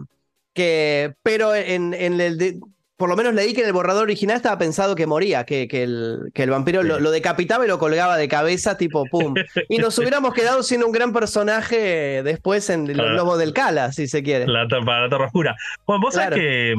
[0.54, 2.60] que, pero en, en el de-
[2.98, 5.84] por lo menos leí que en el borrador original estaba pensado que moría, que, que
[5.84, 7.04] el, que el vampiro lo, Sí.
[7.04, 9.36] lo decapitaba y lo colgaba de cabeza, tipo pum.
[9.70, 13.14] Y nos hubiéramos quedado siendo un gran personaje después en Los Claro.
[13.14, 14.48] Lobos del Cala, si se quiere.
[14.48, 15.56] La, para la Torre Oscura.
[15.86, 16.36] Bueno, vos Claro.
[16.38, 16.76] sabés que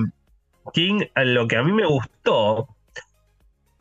[0.74, 2.68] King, lo que a mí me gustó,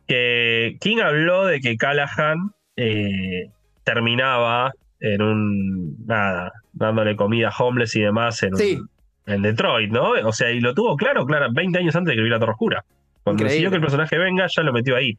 [0.07, 3.49] que King habló de que Callahan eh,
[3.93, 6.05] terminaba en un.
[6.05, 8.77] Nada, dándole comida a homeless y demás en, un- Sí.
[9.25, 10.11] en Detroit, ¿no?
[10.25, 12.83] O sea, y lo tuvo claro, claro, 20 años antes de escribir La Torre Oscura.
[13.23, 13.53] Cuando Increíble.
[13.53, 15.17] decidió que el personaje venga, ya lo metió ahí.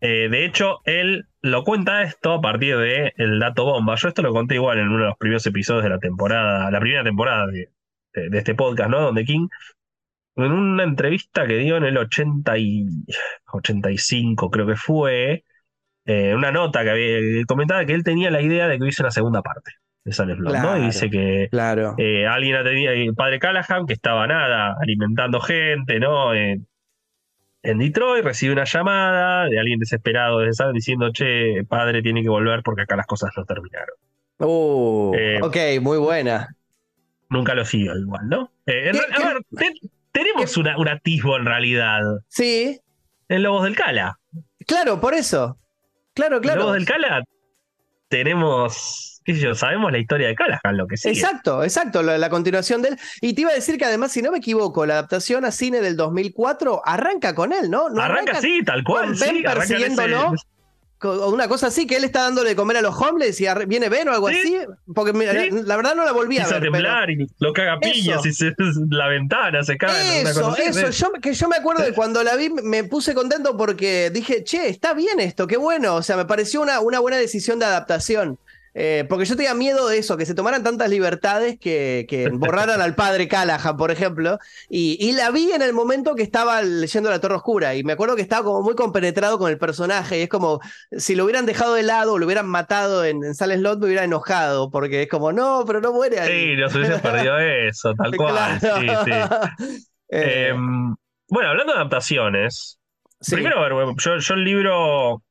[0.00, 3.94] Eh, de hecho, él lo cuenta esto a partir de el dato bomba.
[3.96, 6.80] Yo esto lo conté igual en uno de los primeros episodios de la temporada, la
[6.80, 7.70] primera temporada de,
[8.14, 9.00] de- de este podcast, ¿no?
[9.00, 9.48] Donde King,
[10.36, 12.86] en una entrevista que dio en el 80 y
[13.52, 15.44] 85, creo que fue,
[16.06, 19.10] eh, una nota que había, comentaba que él tenía la idea de que hubiese una
[19.10, 19.72] segunda parte
[20.04, 20.60] de Silent Blood, ¿no?
[20.62, 20.78] Claro.
[20.82, 21.94] Y dice que Claro.
[21.98, 26.32] eh, alguien tenía, el padre Callahan, que estaba nada, alimentando gente, ¿no?
[26.34, 26.60] Eh,
[27.62, 32.62] en Detroit recibe una llamada de alguien desesperado San diciendo, che, padre tiene que volver
[32.62, 33.96] porque acá las cosas no terminaron.
[34.38, 36.54] Uh, eh, ok, muy buena.
[37.28, 38.52] Nunca lo siguió igual, ¿no?
[38.66, 42.78] En ¿Qué- re- a qué- ver, te- tenemos una, un atisbo en realidad Sí,
[43.28, 44.18] en Lobos del Cala.
[44.68, 45.58] claro, por eso.
[46.16, 46.60] Claro, claro.
[46.62, 47.22] Lobos del Cala
[48.08, 51.14] tenemos, qué sé yo, sabemos la historia de Callahan, lo que sigue.
[51.14, 52.98] Exacto, exacto, la, la continuación de él.
[53.20, 55.80] Y te iba a decir que además, si no me equivoco, la adaptación a cine
[55.80, 57.88] del 2004 arranca con él, ¿no?
[57.90, 59.06] ¿No arranca así, tal cual.
[59.06, 60.34] con sí, Ben arranca en ese- persiguiéndolo?
[61.02, 64.08] Una cosa así, que él está dándole de comer a los homeless y viene Ben
[64.08, 64.36] o algo Sí.
[64.38, 64.56] así.
[64.94, 65.50] Porque mira, Sí.
[65.50, 66.60] la, la verdad no la volví a ver.
[66.62, 68.20] temblar y lo caga Eso.
[68.26, 68.54] y se,
[68.90, 70.22] la ventana se cae.
[70.22, 73.56] Eso, cosa eso, yo, que yo me acuerdo de cuando la vi me puse contento
[73.56, 77.18] porque dije, che, está bien esto, qué bueno, o sea, me pareció una, una buena
[77.18, 78.38] decisión de adaptación.
[78.78, 82.82] Eh, porque yo tenía miedo de eso, que se tomaran tantas libertades que, que borraran
[82.82, 87.08] al padre Callahan, por ejemplo, y, y la vi en el momento que estaba leyendo
[87.08, 90.22] La Torre Oscura, y me acuerdo que estaba como muy compenetrado con el personaje, y
[90.22, 90.60] es como,
[90.92, 93.86] si lo hubieran dejado de lado o lo hubieran matado en, en Silent Slot, me
[93.86, 96.50] hubiera enojado, porque es como, no, pero no muere ahí.
[96.50, 98.58] Sí, nos hubiese perdido eso, tal cual.
[98.60, 98.80] Claro.
[98.80, 99.86] Sí, sí.
[100.08, 100.94] Eh, Em,
[101.28, 102.78] bueno, hablando de adaptaciones,
[103.20, 103.34] sí.
[103.34, 105.22] primero, yo, yo el libro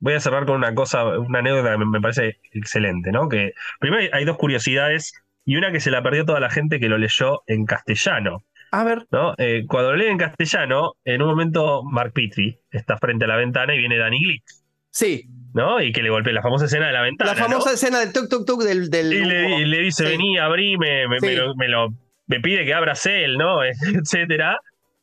[0.00, 3.28] voy a cerrar con una cosa, una anécdota que me, parece excelente, ¿no?
[3.28, 5.12] Que primero hay, dos curiosidades
[5.44, 8.42] y una que se la perdió toda la gente que lo leyó en castellano.
[8.70, 9.06] A ver.
[9.10, 9.34] ¿no?
[9.38, 13.36] Eh, cuando lo lee en castellano, en un momento Mark Petrie está frente a la
[13.36, 14.44] ventana y viene Danny Glick,
[14.90, 15.80] Sí, ¿no?
[15.80, 17.32] Y que le golpea la famosa escena de la ventana.
[17.32, 17.74] la famosa ¿no?
[17.74, 18.90] escena del tuk tuk tuk del.
[18.90, 20.10] del Y le, y le dice, Sí.
[20.10, 21.36] vení, abrí, me, me, me Sí.
[21.36, 21.92] lo, me lo-
[22.26, 23.60] me pide que abras él, ¿no?
[24.02, 24.58] Etcétera.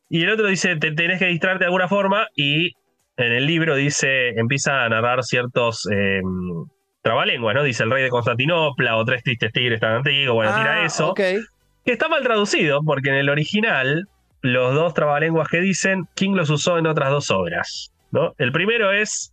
[0.09, 2.27] Y el otro dice, te tenés que distraerte de alguna forma.
[2.35, 2.73] Y
[3.17, 6.21] en el libro dice, empieza a narrar ciertos eh,
[7.01, 7.63] trabalenguas, ¿no?
[7.63, 10.35] Dice el rey de Constantinopla o tres tristes tigres tan antiguos.
[10.35, 11.13] Bueno, tira Ah, eso.
[11.13, 11.43] Que
[11.91, 14.07] está mal traducido, porque en el original,
[14.41, 17.93] los dos trabalenguas que dicen, King los usó en otras dos obras.
[18.11, 18.33] ¿no?
[18.37, 19.31] El primero es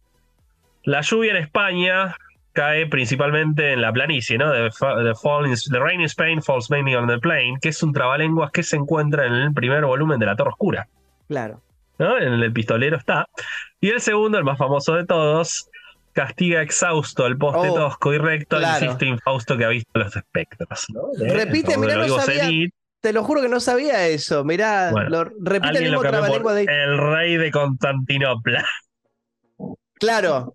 [0.84, 2.14] La lluvia en España
[2.52, 4.52] cae principalmente en la planicie, ¿no?
[4.52, 4.68] The,
[5.04, 7.92] the fall in- the rain in Spain falls mainly on the plain, que es un
[7.94, 10.86] trabalenguas que se encuentra en el primer volumen de La Torre Oscura.
[11.28, 11.62] Claro.
[12.02, 12.18] ¿No?
[12.18, 13.26] En el pistolero está.
[13.80, 15.68] Y el segundo, el más famoso de todos,
[16.12, 18.84] castiga exhausto el poste Oh, tosco y recto al claro.
[18.84, 20.86] insisto infausto que ha visto los espectros.
[20.92, 21.02] ¿no?
[21.18, 22.44] Repite, mirá, no Rodrigo sabía.
[22.44, 22.74] Zenit.
[23.00, 24.44] Te lo juro que no sabía eso.
[24.44, 26.62] Mirá, Bueno, lo, repite el mismo lo trabalengua de.
[26.68, 28.64] el rey de Constantinopla.
[29.98, 30.54] Claro.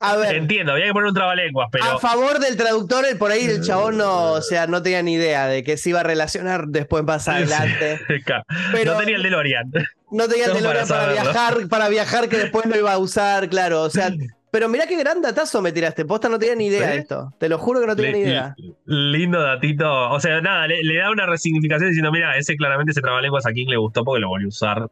[0.00, 0.36] A ver.
[0.36, 3.62] Entiendo, había que poner un trabalenguas, pero A favor del traductor, el- por ahí el
[3.64, 7.02] chabón no, o sea, no tenía ni idea de que se iba a relacionar después
[7.04, 7.98] más adelante.
[8.72, 9.72] Pero no tenía el DeLorean.
[10.12, 13.48] no tenía el DeLorean para para, viajar, para viajar que después lo iba a usar,
[13.48, 13.82] claro.
[13.82, 14.10] O sea,
[14.52, 16.04] pero mirá qué gran datazo me tiraste.
[16.04, 17.34] Posta no tenía ni idea de esto.
[17.40, 18.54] Te lo juro que no tenía ni idea.
[18.86, 20.10] Lindo datito.
[20.10, 23.52] O sea, nada, le, le da una resignificación diciendo, mira, ese claramente ese trabalenguas a
[23.52, 24.90] King le gustó porque lo volvió a usar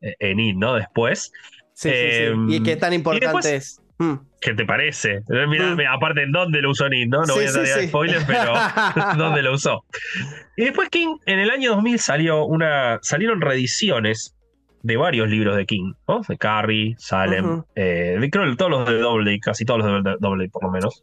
[0.00, 0.74] eh, en IT, ¿no?
[0.74, 1.30] Después.
[1.74, 2.22] Sí, sí, sí.
[2.24, 3.80] Em, Y qué tan importante después- es.
[3.98, 4.14] Mm.
[4.46, 5.14] ¿Qué te parece?
[5.28, 5.80] Eh, Mira, Mm.
[5.92, 7.18] aparte, ¿en dónde lo usó en IT, no?
[7.22, 7.88] No Sí, voy a sí, dar sí.
[7.88, 8.52] spoilers, pero
[9.18, 9.84] ¿dónde lo usó?
[10.56, 14.36] Y después King, en el año 2000 salió una, salieron reediciones
[14.84, 16.20] de varios libros de King, ¿no?
[16.28, 20.14] De Carrie, Salem, eh, de- creo que todos los de Doubleday, casi todos los de
[20.20, 21.02] Doubleday por lo menos.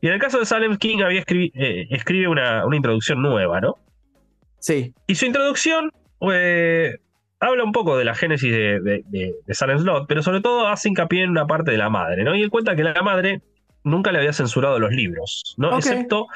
[0.00, 3.74] Y en el caso de Salem, King había eh, escribe una, una introducción nueva, ¿no?
[4.60, 4.94] Sí.
[5.08, 5.90] Y su introducción
[6.32, 6.94] eh,
[7.42, 10.68] habla un poco de la génesis de, de, de- de Salem Slot, pero sobre todo
[10.68, 12.34] hace hincapié en una parte de la madre, ¿no?
[12.34, 13.40] Y él cuenta que la madre
[13.84, 15.70] nunca le había censurado los libros, ¿no?
[15.70, 15.78] Ok.
[15.78, 16.28] Excepto,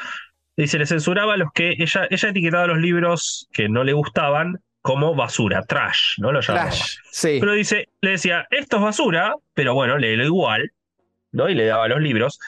[0.57, 5.15] dice, le censuraba los que ella, ella etiquetaba los libros que no le gustaban como
[5.15, 6.33] basura, trash, ¿no?
[6.33, 6.67] Lo llamaba.
[6.71, 6.97] Trash.
[7.11, 7.39] Sí.
[7.41, 10.71] Pero dice, le decía, esto es basura, pero bueno, léelo igual,
[11.33, 11.49] ¿no?
[11.49, 12.39] Y le daba los libros.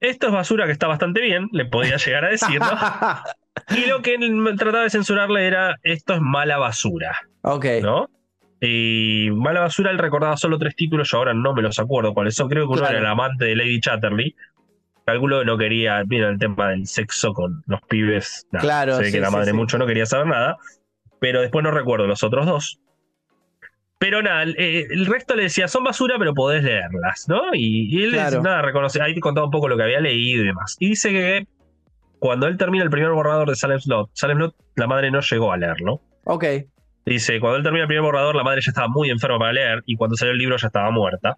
[0.00, 2.66] Esto es basura que está bastante bien, le podía llegar a decir, ¿no?
[3.76, 7.64] Y lo que él trataba de censurarle era, esto es mala basura, ok.
[7.82, 8.08] ¿no?
[8.60, 12.34] Y mala basura, él recordaba solo tres títulos, yo ahora no me los acuerdo cuáles
[12.34, 12.48] son.
[12.48, 12.96] Creo que uno Claro.
[12.98, 14.34] era el amante de Lady Chatterley.
[15.06, 18.46] Calculo que no quería, mira el tema del sexo con los pibes.
[18.52, 19.56] nada, Claro, sí, que la madre sí.
[19.56, 20.56] mucho no quería saber nada.
[21.20, 22.80] Pero después no recuerdo los otros dos.
[23.98, 27.54] Pero nada, el, eh, el resto le decía, son basura, pero podés leerlas, ¿no?
[27.54, 28.42] Y, y él Claro.
[28.42, 30.76] nada, reconoce, ahí te contaba un poco lo que había leído y demás.
[30.78, 31.46] Y dice que
[32.18, 35.52] cuando él termina el primer borrador de Salem Slot, Salem Slot, la madre no llegó
[35.52, 36.00] a leerlo.
[36.24, 36.44] Ok.
[37.06, 39.82] Dice, cuando él termina el primer borrador, la madre ya estaba muy enferma para leer
[39.86, 41.36] y cuando salió el libro ya estaba muerta.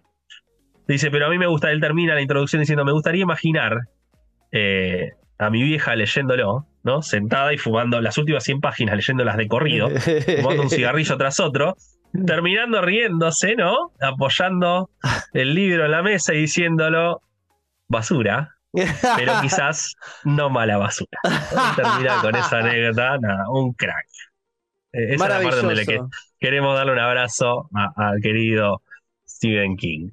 [0.87, 3.81] Dice, pero a mí me gusta, él termina la introducción diciendo, me gustaría imaginar
[4.51, 7.01] eh, a mi vieja leyéndolo, ¿no?
[7.01, 9.89] Sentada y fumando las últimas 100 páginas, leyéndolas de corrido,
[10.37, 11.75] fumando un cigarrillo tras otro,
[12.25, 13.91] terminando riéndose, ¿no?
[13.99, 14.89] Apoyando
[15.33, 17.21] el libro en la mesa y diciéndolo,
[17.89, 18.55] basura,
[19.17, 21.19] pero quizás no mala basura.
[21.75, 24.07] Termina con esa anécdota, nada, un crack.
[24.93, 25.99] Eh, Esa es la parte donde le que-
[26.39, 28.81] queremos darle un abrazo al querido
[29.27, 30.09] Stephen King.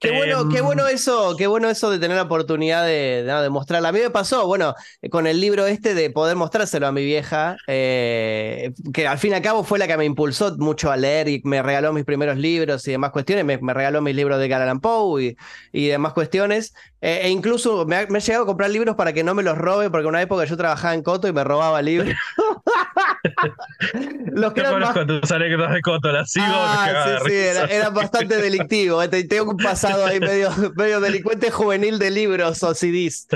[0.00, 3.32] Qué bueno, qué Em, bueno eso, qué bueno eso de tener la oportunidad de, de,
[3.42, 3.88] de mostrarla.
[3.88, 4.74] A mí me pasó, bueno,
[5.10, 9.34] con el libro este de poder mostrárselo a mi vieja, eh, que al fin y
[9.34, 12.36] al cabo fue la que me impulsó mucho a leer y me regaló mis primeros
[12.38, 13.44] libros y demás cuestiones.
[13.44, 15.36] Me, me regaló mis libros de Edgar Allan Poe y,
[15.72, 16.74] y demás cuestiones.
[17.00, 19.42] Eh, e incluso me ha, me ha llegado a comprar libros para que no me
[19.44, 22.12] los robe, porque una época yo trabajaba en Coto y me robaba libros.
[24.32, 26.46] los que Yo eran más conozco tus anécdotas de Coto, las sigo.
[26.48, 29.02] Ah, sí, sí, era, era bastante delictivo.
[29.02, 33.26] eh, te- Tengo un pasado ahí medio, medio delincuente juvenil de libros o CDs.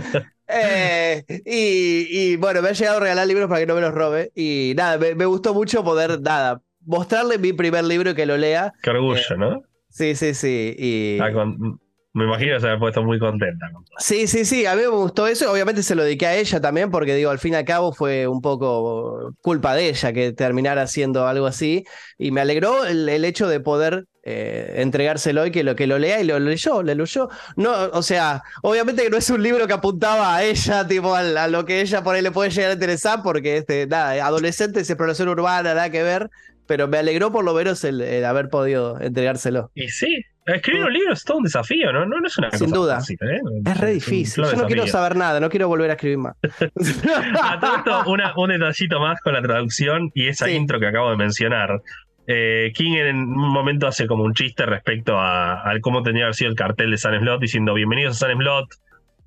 [0.48, 3.94] Eh, y, y, bueno, me ha llegado a regalar libros para que no me los
[3.94, 4.32] robe.
[4.34, 8.36] Y nada, me, me gustó mucho poder, nada, mostrarle mi primer libro y que lo
[8.36, 8.72] lea.
[8.82, 9.62] Qué orgullo, ¿no?
[9.88, 10.74] Sí, sí, sí.
[10.78, 11.18] Y...
[11.20, 11.80] Ah, con-
[12.14, 13.70] me imagino que se había puesto muy contenta.
[13.98, 15.50] Sí, sí, sí, a mí me gustó eso.
[15.50, 18.26] Obviamente se lo dediqué a ella también, porque digo, al fin y al cabo fue
[18.26, 21.84] un poco culpa de ella que terminara haciendo algo así.
[22.18, 25.98] Y me alegró el, el hecho de poder eh, entregárselo y que lo, que lo
[25.98, 27.28] lea y lo leyó, le leyó.
[27.56, 31.36] No, o sea, obviamente que no es un libro que apuntaba a ella, tipo, al-
[31.38, 34.88] a, lo que ella por ahí le puede llegar a interesar, porque este, nada, adolescentes,
[34.90, 36.28] exploración urbana, nada que ver.
[36.66, 39.72] Pero me alegró por lo menos el, el haber podido entregárselo.
[39.74, 42.05] Y sí, Escribir un libro es todo un desafío, ¿no?
[42.05, 42.95] No, no es una Sin cosa duda.
[42.97, 43.40] fácil, ¿eh?
[43.64, 44.45] Es re difícil.
[44.45, 46.34] Yo no quiero saber nada, no quiero volver a escribir más.
[47.43, 50.53] A todo esto, una- un detallito más con la traducción y esa Sí.
[50.53, 51.80] intro que acabo de mencionar.
[52.26, 56.24] Eh, King en un momento hace como un chiste respecto a, a cómo tenía que
[56.24, 58.66] haber sido el cartel de San Slot, diciendo bienvenidos a San Slot,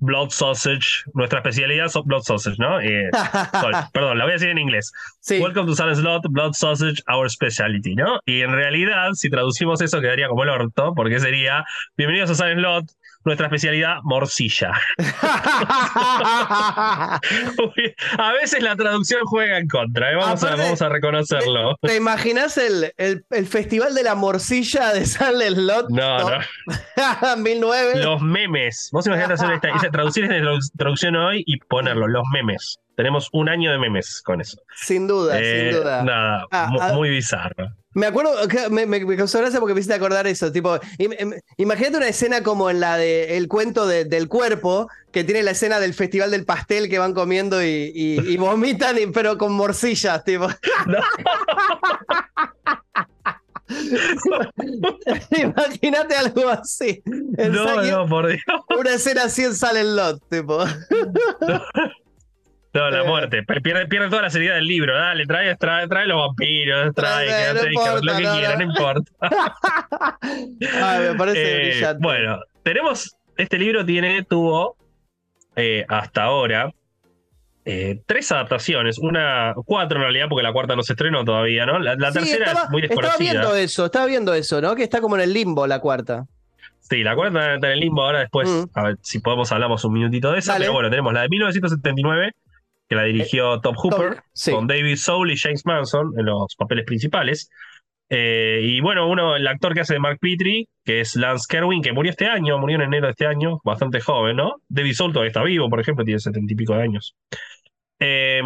[0.00, 2.80] Blood Sausage, nuestra especialidad es Blood Sausage, ¿no?
[2.80, 3.08] Eh,
[3.60, 4.92] sorry, perdón, la voy a decir en inglés.
[5.20, 5.38] sí.
[5.40, 8.20] Welcome to Sun Slot, Blood Sausage, our specialty, ¿no?
[8.26, 11.64] Y en realidad, si traducimos eso, quedaría como el orto, porque sería
[11.96, 12.84] Bienvenidos a Sun Slot,
[13.26, 14.70] nuestra especialidad, morcilla.
[18.18, 20.14] a veces la traducción juega en contra, ¿eh?
[20.14, 21.76] vamos, a, Aparte- vamos a reconocerlo.
[21.82, 25.90] ¿Te imaginas el, el, el festival de la morcilla de San Slot?
[25.90, 27.36] No, no.
[27.36, 27.92] 1009.
[28.04, 28.88] Los memes.
[28.92, 30.36] Vos imaginate hacer esta, traducir esta
[30.78, 32.78] traducción hoy y ponerlo, los memes.
[32.96, 34.56] Tenemos un año de memes con eso.
[34.74, 36.02] Sin duda, Eh, sin duda.
[36.02, 36.92] Nada, Ah, ah.
[36.94, 37.68] muy bizarro.
[37.96, 38.32] Me acuerdo,
[38.70, 40.52] me, me, me causó gracia porque me hiciste acordar eso.
[40.52, 44.88] Tipo, im- im- imagínate una escena como en la de el cuento de- del cuerpo,
[45.12, 48.98] que tiene la escena del festival del pastel que van comiendo y, y- y vomitan,
[48.98, 50.46] y- pero con morcillas, tipo.
[50.86, 50.98] No.
[55.36, 57.02] Imagínate algo así.
[57.06, 58.40] No, no, por Dios.
[58.78, 60.64] Una escena así en Silent Lot, tipo.
[60.64, 61.62] No,
[62.90, 63.04] la Eh.
[63.06, 63.42] muerte.
[63.42, 64.96] Pierde, pierde toda la seriedad del libro.
[64.96, 68.64] Dale, trae, trae, trae los vampiros, trae, Trae, no importa, lo que no, quieras, no.
[68.64, 69.12] no importa.
[70.82, 71.98] Ay, me parece Eh, brillante.
[72.02, 73.16] bueno, tenemos.
[73.36, 74.76] Este libro tiene, tuvo
[75.56, 76.70] eh, hasta ahora
[77.66, 78.98] eh, tres adaptaciones.
[78.98, 81.78] Una, cuatro en realidad, porque la cuarta no se estrenó todavía, ¿no?
[81.78, 83.32] La, la Sí, tercera estaba, es muy estaba desconocida.
[83.32, 84.74] viendo eso, estaba viendo eso, ¿no?
[84.74, 86.24] Que está como en el limbo la cuarta.
[86.80, 88.04] Sí, la cuarta está en el limbo.
[88.04, 88.64] Ahora después, Mm.
[88.78, 90.52] a ver si podemos hablamos un minutito de esa.
[90.52, 90.64] Dale.
[90.66, 92.32] Pero bueno, tenemos la de 1979,
[92.88, 94.14] que la dirigió Top Hooper.
[94.14, 94.52] Tom- sí.
[94.52, 97.50] con David Soul y James Manson en los papeles principales.
[98.08, 101.82] Eh, y bueno, uno, el actor que hace de Mark Petrie, que es Lance Kerwin,
[101.82, 104.54] que murió este año, murió en enero de este año, bastante joven, ¿no?
[104.68, 107.16] David Soul todavía está vivo, por ejemplo, tiene setenta y pico de años.
[107.98, 108.40] Eh,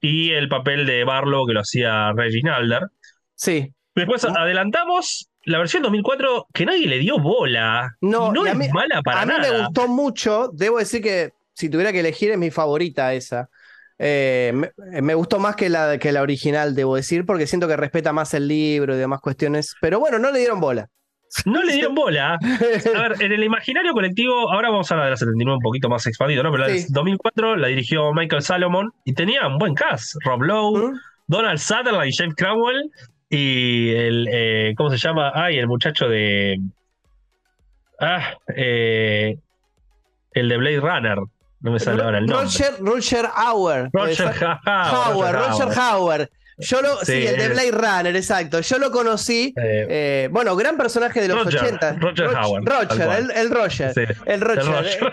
[0.00, 2.86] y el papel de Barlow, que lo hacía Reggie Alder.
[3.34, 3.72] Sí.
[3.94, 4.30] Después ¿No?
[4.38, 7.90] adelantamos la versión 2004, que nadie le dio bola.
[8.00, 9.52] No, y no es mí- mala para a mí nada.
[9.52, 10.48] me gustó mucho.
[10.54, 13.50] Debo decir que si tuviera que elegir es mi favorita esa.
[14.04, 17.76] Eh, me, me gustó más que la, que la original, debo decir, porque siento que
[17.76, 19.76] respeta más el libro y demás cuestiones.
[19.80, 20.88] Pero bueno, no le dieron bola.
[21.46, 22.34] No le dieron bola.
[22.96, 25.88] A ver, en el imaginario colectivo, ahora vamos a hablar de la 79 un poquito
[25.88, 26.50] más expandido, ¿no?
[26.50, 26.80] Pero la Sí.
[26.80, 30.16] de 2004 la dirigió Michael Salomon y tenía un buen cast.
[30.24, 30.98] Rob Lowe, ¿Mm?
[31.28, 32.90] Donald Sutherland y James Cromwell
[33.30, 35.30] y el, eh, ¿cómo se llama?
[35.34, 36.58] Ay, el muchacho de...
[38.00, 39.38] Ah, eh,
[40.32, 41.18] el de Blade Runner.
[41.62, 42.44] No me sale ahora el nombre.
[42.44, 43.90] Roger, Roger Hauer.
[43.92, 44.34] Roger
[44.64, 46.30] Hauer, Roger Hauer.
[46.58, 47.48] Yo lo, sí, Sí, el de eh.
[47.48, 48.60] Blade Runner, exacto.
[48.60, 49.54] Yo lo conocí.
[49.56, 51.92] Eh, eh, bueno, gran personaje de los Roger, 80.
[51.98, 53.94] Roger Hauer, tal Roger, el, el Roger.
[53.94, 54.58] sí, El Roger.
[54.60, 55.12] el Roger.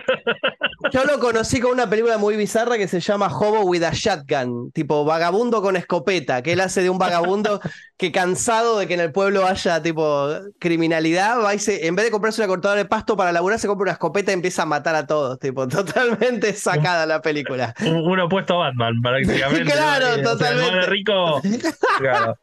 [0.92, 4.72] Yo lo conocí con una película muy bizarra que se llama Hobo with a Shotgun,
[4.72, 7.60] tipo vagabundo con escopeta, que él hace de un vagabundo
[8.00, 12.06] que cansado de que en el pueblo haya tipo criminalidad, va y se- en vez
[12.06, 14.66] de comprarse una cortadora de pasto para laburar, se compra una escopeta y empieza a
[14.66, 17.76] matar a todos, tipo totalmente sacada la película.
[17.82, 19.72] Un, un opuesto a Batman, prácticamente.
[19.72, 20.14] Claro, ¿no?
[20.16, 20.86] Eh, o sea, el totalmente.
[20.88, 21.42] rico.
[22.00, 22.38] Claro.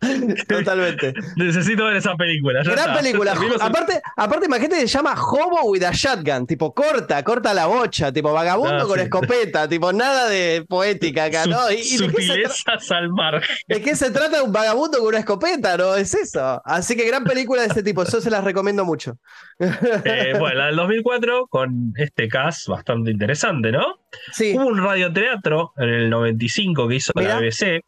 [0.48, 1.12] Totalmente.
[1.36, 2.62] Necesito ver esa película.
[2.62, 2.94] Gran está.
[2.94, 3.34] película.
[3.60, 8.12] Aparte, aparte, imagínate que se llama Hobo with a Shotgun, tipo corta, corta la bocha,
[8.12, 9.02] tipo vagabundo Ah, con sí.
[9.04, 11.70] escopeta, tipo nada de poética acá, Su- ¿no?
[11.70, 13.56] ¿Y, de sutilezas al margen.
[13.66, 15.76] ¿De qué se trata un vagabundo con una escopeta?
[15.76, 16.60] No es eso.
[16.64, 18.04] Así que gran película de ese tipo.
[18.04, 19.18] Yo se las recomiendo mucho.
[19.58, 23.84] Eh, bueno, la del 2004 con este cast bastante interesante, ¿no?
[24.32, 24.54] Sí.
[24.56, 27.82] Hubo un radioteatro en el 95 que hizo la BBC.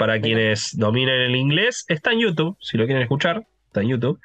[0.00, 4.18] Para quienes dominen el inglés, está en YouTube, si lo quieren escuchar, está en YouTube.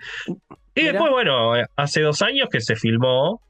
[0.73, 0.93] Y Mira.
[0.93, 3.41] después, bueno, hace dos años que se filmó,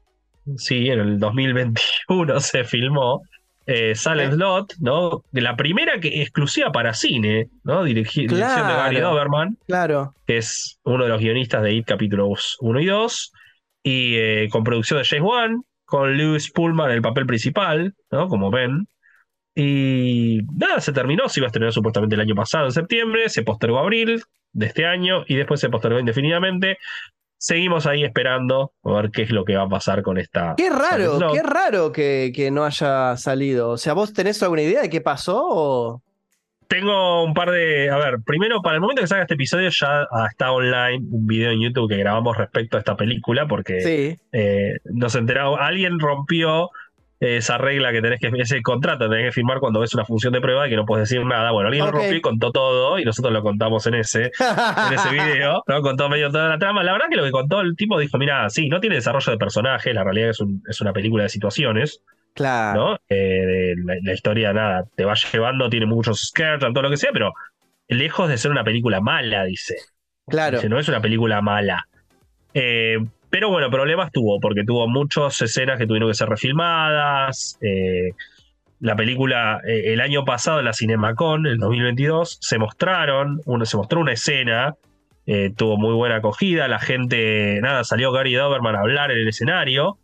[0.56, 3.22] sí, en el 2021 se filmó
[3.68, 4.36] eh, Silent Eh.
[4.36, 5.22] Lot, ¿no?
[5.30, 7.84] De la primera que exclusiva para cine, ¿no?
[7.84, 9.10] Dirigi- Dirección de Gary Claro.
[9.10, 10.14] Doberman, Claro.
[10.26, 13.32] que es uno de los guionistas de It capítulos 1 y 2,
[13.84, 18.26] y eh, con producción de James Wan, con Lewis Pullman en el papel principal, ¿no?
[18.28, 18.86] Como Ben.
[19.58, 23.42] Y nada, se terminó, se iba a estrenar supuestamente el año pasado, en septiembre, se
[23.42, 26.76] postergó a abril de este año y después se postergó indefinidamente.
[27.38, 30.54] Seguimos ahí esperando a ver qué es lo que va a pasar con esta.
[30.58, 31.32] Qué raro, Silent Lot.
[31.34, 33.70] qué raro que, que no haya salido.
[33.70, 35.42] O sea, ¿vos tenés alguna idea de qué pasó?
[35.42, 36.02] O...
[36.68, 37.88] Tengo un par de.
[37.90, 41.26] A ver, primero, para el momento que salga este episodio, ya ah, está online un
[41.26, 44.16] video en YouTube que grabamos respecto a esta película, porque Sí.
[44.32, 45.58] eh, nos enteramos.
[45.60, 46.70] Alguien rompió
[47.20, 50.32] esa regla que tenés que, ese contrato que tenés que firmar cuando ves una función
[50.32, 51.50] de prueba y que no puedes decir nada.
[51.50, 51.92] Bueno, alguien Ok.
[51.92, 54.24] lo rompió y contó todo y nosotros lo contamos en ese,
[54.88, 55.80] en ese video, ¿no?
[55.82, 56.82] Contó medio toda la trama.
[56.82, 59.38] La verdad que lo que contó el tipo dijo, mira, sí, no tiene desarrollo de
[59.38, 62.02] personajes, la realidad es, un- es una película de situaciones,
[62.34, 62.80] Claro.
[62.90, 62.98] ¿no?
[63.08, 67.10] Eh, la, la historia, nada, te va llevando, tiene muchos scares, todo lo que sea,
[67.12, 67.32] pero
[67.88, 69.76] lejos de ser una película mala, dice.
[70.26, 70.56] Claro.
[70.58, 71.86] Dice, no es una película mala.
[72.52, 72.98] Eh,
[73.30, 77.58] pero bueno, problemas tuvo, porque tuvo muchas escenas que tuvieron que ser refilmadas.
[77.60, 78.12] eh,
[78.80, 83.76] la película, eh, el año pasado en la Cinemacon, el 2022, se mostraron, uno, se
[83.76, 84.74] mostró una escena,
[85.26, 89.28] eh, tuvo muy buena acogida, la gente, nada, salió Gary Doberman a hablar en el
[89.28, 89.98] escenario.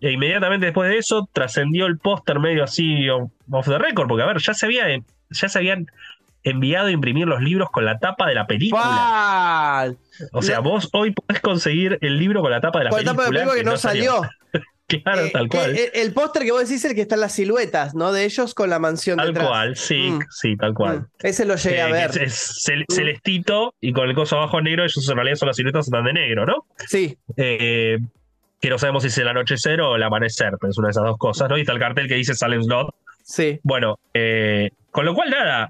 [0.00, 4.26] E inmediatamente después de eso trascendió el póster medio así off the record, porque a
[4.26, 4.86] ver, ya se, había,
[5.30, 5.86] ya se habían
[6.44, 8.82] enviado a imprimir los libros con la tapa de la película.
[8.82, 9.90] ¡Pah!
[10.32, 12.98] O sea, La- vos hoy podés conseguir el libro con la tapa de la Con
[13.04, 13.24] la película.
[13.26, 14.22] tapa de película que no salió.
[14.90, 15.70] Claro, Eh, tal que cual.
[15.76, 18.10] El, el póster que vos decís es el que está en las siluetas, ¿no?
[18.10, 19.46] De ellos con la mansión tal detrás.
[19.46, 20.20] cual, sí, Mm.
[20.30, 21.00] sí, tal cual.
[21.00, 22.10] Mm, Ese lo llegué a Eh, ver.
[22.12, 22.94] Es, es cel- Mm.
[22.94, 26.14] celestito y con el coso abajo negro, ellos en realidad son las siluetas están de
[26.14, 26.64] negro, ¿no?
[26.86, 27.98] Sí, Eh,
[28.62, 31.04] que no sabemos si es el anochecer o el amanecer, pero es una de esas
[31.04, 31.58] dos cosas, ¿no?
[31.58, 32.88] Y está el cartel que dice Salem Slot.
[33.22, 33.60] sí.
[33.62, 33.98] Bueno,
[34.90, 35.68] con lo cual, nada.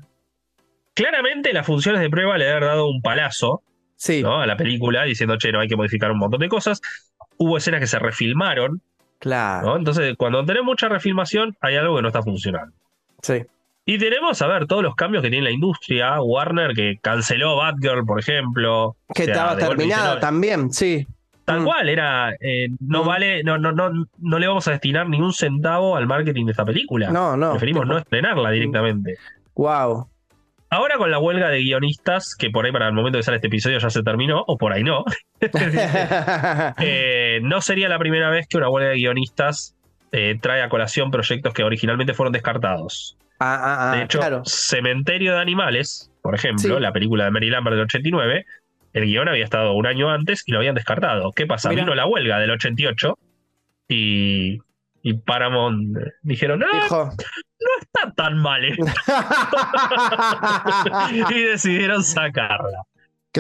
[0.99, 3.63] Claramente las funciones de prueba le haber dado un palazo
[3.95, 4.41] Sí, ¿no?
[4.41, 6.81] a la película, diciendo, che, no hay que modificar un montón de cosas.
[7.37, 8.83] Hubo escenas que se refilmaron,
[9.21, 9.69] claro.
[9.69, 9.77] ¿no?
[9.77, 12.75] Entonces, cuando tenés mucha refilmación, hay algo que no está funcionando.
[13.23, 13.45] Sí.
[13.87, 16.21] Y tenemos, a ver, todos los cambios que tiene la industria.
[16.21, 18.97] Warner que canceló Batgirl, por ejemplo.
[19.15, 21.07] Que O sea, estaba terminada no, también, sí.
[21.45, 21.65] Tal Mm.
[21.65, 22.33] cual, era.
[22.41, 23.07] eh, no Mm.
[23.07, 26.51] vale, no, no, no, no le vamos a destinar ni un centavo al marketing de
[26.51, 27.11] esta película.
[27.11, 27.53] No, no.
[27.53, 29.17] Preferimos no estrenarla directamente.
[29.55, 30.09] Wow.
[30.71, 33.47] Ahora con la huelga de guionistas, que por ahí para el momento de sale este
[33.49, 35.05] episodio ya se terminó, o por ahí no,
[36.81, 39.75] eh, no sería la primera vez que una huelga de guionistas
[40.13, 43.17] eh, trae a colación proyectos que originalmente fueron descartados.
[43.41, 44.43] Ah, ah, ah, De hecho, claro.
[44.45, 46.81] Cementerio de Animales, por ejemplo, Sí.
[46.83, 48.45] la película de Mary Lambert del 89,
[48.95, 51.31] el guion había estado un año antes y lo habían descartado.
[51.33, 51.69] ¿Qué pasa?
[51.69, 51.83] Mirá.
[51.83, 53.17] Vino la huelga del 88
[53.89, 54.59] y,
[55.03, 56.67] y Paramount eh, dijeron, no.
[57.69, 58.85] No está tan mal esto",
[61.35, 62.83] y decidieron sacarla.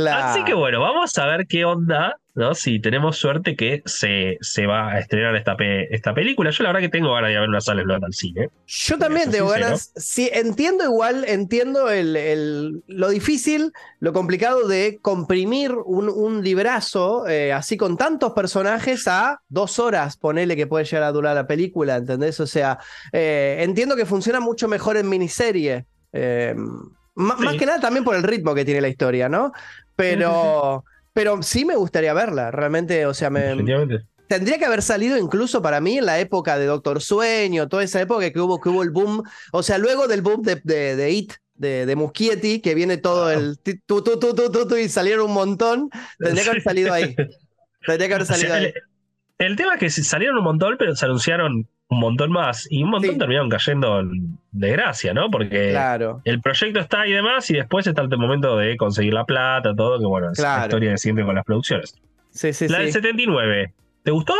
[0.00, 0.26] Claro.
[0.28, 2.54] Así que bueno, vamos a ver qué onda, ¿no?
[2.54, 6.50] Si tenemos suerte que se, se va a estrenar esta, pe- esta película.
[6.50, 8.48] Yo la verdad que tengo ganas de ir a ver una sala al cine.
[8.66, 9.66] Yo también tengo sincero.
[9.66, 9.92] ganas.
[9.96, 17.26] Sí, entiendo igual, entiendo el, el- lo difícil, lo complicado de comprimir un, un librazo
[17.26, 21.46] eh, así con tantos personajes a dos horas, ponele que puede llegar a durar la
[21.46, 22.38] película, ¿entendés?
[22.40, 22.78] O sea,
[23.12, 25.86] eh, entiendo que funciona mucho mejor en miniserie.
[26.12, 26.54] eh,
[27.18, 27.44] Sí.
[27.44, 29.52] Más que nada también por el ritmo que tiene la historia, ¿no?
[29.96, 33.56] Pero, pero sí me gustaría verla, realmente, o sea, me.
[34.28, 38.00] Tendría que haber salido incluso para mí en la época de Doctor Sueño, toda esa
[38.00, 41.10] época que hubo, que hubo el boom, o sea, luego del boom de, de, de
[41.10, 45.90] It, de, de Muschietti, que viene todo el tu, tu, tu, y salieron un montón,
[46.18, 47.16] tendría que haber salido ahí.
[47.86, 48.64] Tendría que haber O sea, salido ahí.
[48.66, 48.74] el,
[49.38, 52.66] el tema es que salieron un montón, pero se anunciaron un montón más.
[52.70, 53.18] Y un montón Sí.
[53.18, 55.30] terminaron cayendo en desgracia, ¿no?
[55.30, 56.20] Porque Claro.
[56.24, 59.98] el proyecto está y demás, y después está el momento de conseguir la plata, todo,
[59.98, 60.60] que bueno, es Claro.
[60.60, 61.94] la historia de siempre con las producciones.
[62.30, 63.72] Sí, sí, la del 79,
[64.02, 64.34] ¿te gustó?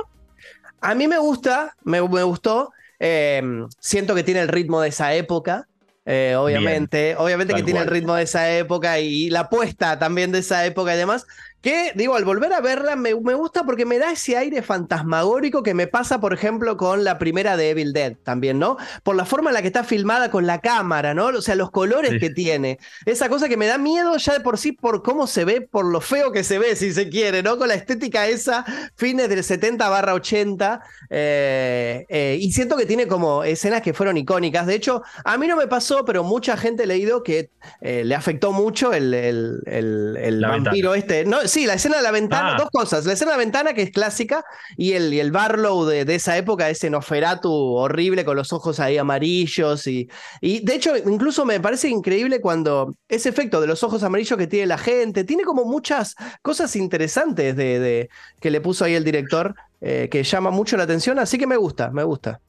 [0.80, 2.70] A mí me gusta, me, me gustó.
[3.00, 3.40] eh,
[3.78, 5.66] siento que tiene el ritmo de esa época.
[6.10, 10.38] eh, obviamente, obviamente que tiene el ritmo de esa época y la apuesta también de
[10.38, 11.26] esa época y demás.
[11.60, 15.64] Que digo, al volver a verla me, me gusta porque me da ese aire fantasmagórico
[15.64, 18.76] que me pasa, por ejemplo, con la primera de Evil Dead también, ¿no?
[19.02, 21.26] Por la forma en la que está filmada con la cámara, ¿no?
[21.26, 22.18] O sea, los colores Sí.
[22.20, 22.78] que tiene.
[23.06, 25.84] Esa cosa que me da miedo ya de por sí por cómo se ve, por
[25.84, 27.58] lo feo que se ve, si se quiere, ¿no?
[27.58, 30.80] Con la estética esa, fines del 70 barra 80.
[31.10, 34.66] eh, eh, y siento que tiene como escenas que fueron icónicas.
[34.66, 37.50] De hecho, a mí no me pasó, pero mucha gente he leído que
[37.80, 41.24] eh, le afectó mucho el, el- el- vampiro este.
[41.24, 42.56] No, sí, la escena de la ventana, Ah.
[42.58, 43.04] dos cosas.
[43.06, 44.44] La escena de la ventana, que es clásica,
[44.76, 48.78] y el, y el Barlow de, de esa época, ese Noferatu horrible con los ojos
[48.80, 49.86] ahí amarillos.
[49.86, 50.08] Y,
[50.40, 54.46] y de hecho, incluso me parece increíble cuando ese efecto de los ojos amarillos que
[54.46, 58.08] tiene la gente, tiene como muchas cosas interesantes de, de-
[58.40, 61.56] que le puso ahí el director, eh, que llama mucho la atención, así que me
[61.56, 62.40] gusta, me gusta.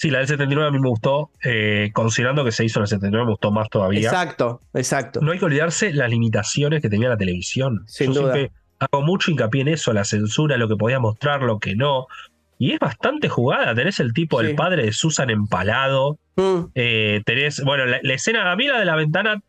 [0.00, 2.88] Sí, la del 79 a mí me gustó, eh, considerando que se hizo en el
[2.88, 4.08] 79 me gustó más todavía.
[4.08, 5.20] Exacto, exacto.
[5.20, 7.82] No hay que olvidarse las limitaciones que tenía la televisión.
[7.86, 8.32] Sin Yo duda.
[8.32, 12.06] siempre hago mucho hincapié en eso, la censura, lo que podía mostrar, lo que no.
[12.58, 13.74] Y es bastante jugada.
[13.74, 14.46] Tenés el tipo, Sí.
[14.46, 16.18] el padre de Susan empalado.
[16.36, 19.42] Mm, eh, tenés, bueno, la, la escena, a mí la de la ventana,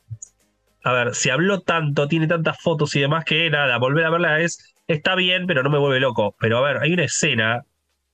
[0.83, 4.41] a ver, se habló tanto, tiene tantas fotos y demás que nada, volver a verla
[4.41, 6.35] es, está bien, pero no me vuelve loco.
[6.41, 7.63] Pero a ver, hay una escena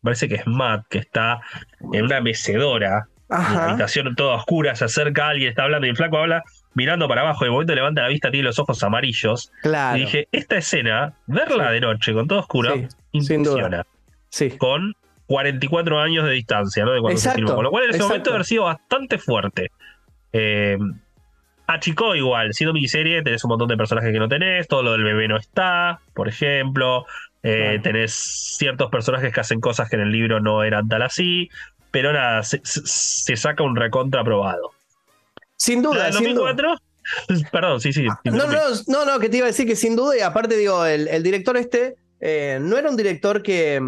[0.07, 1.41] parece que es Matt, que está
[1.91, 5.97] en una mecedora, en la habitación toda oscura, se acerca alguien, está hablando y el
[5.97, 6.43] flaco habla
[6.75, 9.51] mirando para abajo, y de momento levanta la vista, tiene los ojos amarillos.
[9.63, 9.97] Claro.
[9.97, 12.73] Y dije, esta escena, verla de noche con todo oscuro,
[13.11, 13.85] impresiona.
[14.29, 14.51] Sí.
[14.57, 14.93] Con
[15.25, 16.93] 44 años de distancia, ¿no?
[16.93, 17.55] De cuando se filmó.
[17.55, 19.71] Con lo cual en ese momento haber sido bastante fuerte.
[20.31, 20.77] Eh,
[21.67, 25.03] achicó igual, siendo miniserie, tenés un montón de personajes que no tenés, todo lo del
[25.03, 27.05] bebé no está, por ejemplo.
[27.49, 28.13] Eh, tenés
[28.57, 31.49] ciertos personajes que hacen cosas que en el libro no eran tal así,
[31.91, 34.71] pero nada, se, saca un recontra aprobado.
[35.55, 36.07] Sin duda.
[36.07, 36.75] ¿El 2004?
[37.51, 38.05] Perdón, sí, sí.
[38.25, 40.85] No, no, no, no, que te iba a decir que sin duda, y aparte digo,
[40.85, 43.81] el, director este eh, no era un director que,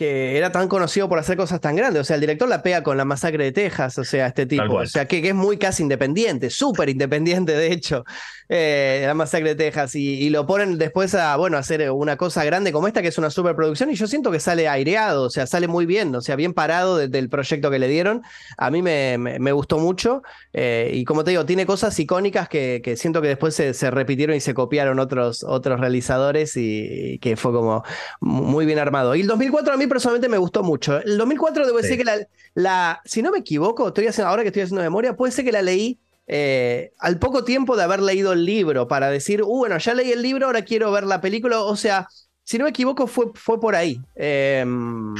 [0.00, 2.00] que era tan conocido por hacer cosas tan grandes.
[2.00, 4.76] O sea, el director la pega con la masacre de Texas, o sea, este tipo.
[4.76, 8.06] O sea, que, es muy casi independiente, súper independiente, de hecho,
[8.48, 9.94] eh, la masacre de Texas.
[9.94, 13.28] Y, lo ponen después a, bueno, hacer una cosa grande como esta, que es una
[13.28, 13.90] superproducción.
[13.90, 16.96] Y yo siento que sale aireado, o sea, sale muy bien, o sea, bien parado
[16.96, 18.22] del proyecto que le dieron.
[18.56, 20.22] A mí me, gustó mucho.
[20.54, 24.40] Eh, y como te digo, tiene cosas icónicas que, siento que después se, repitieron y
[24.40, 27.84] se copiaron otros, otros realizadores y, y que fue como
[28.20, 29.14] muy bien armado.
[29.14, 30.98] Y el 2004 a mí personalmente me gustó mucho.
[31.02, 34.48] El 2004 debo decir que la, la, si no me equivoco, estoy haciendo, ahora que
[34.48, 35.98] estoy haciendo memoria, puede ser que la leí
[36.32, 40.12] eh, al poco tiempo de haber leído el libro para decir, uh, bueno, ya leí
[40.12, 41.60] el libro, ahora quiero ver la película.
[41.60, 42.08] O sea,
[42.44, 44.00] si no me equivoco, fue, fue por ahí.
[44.14, 45.14] Em,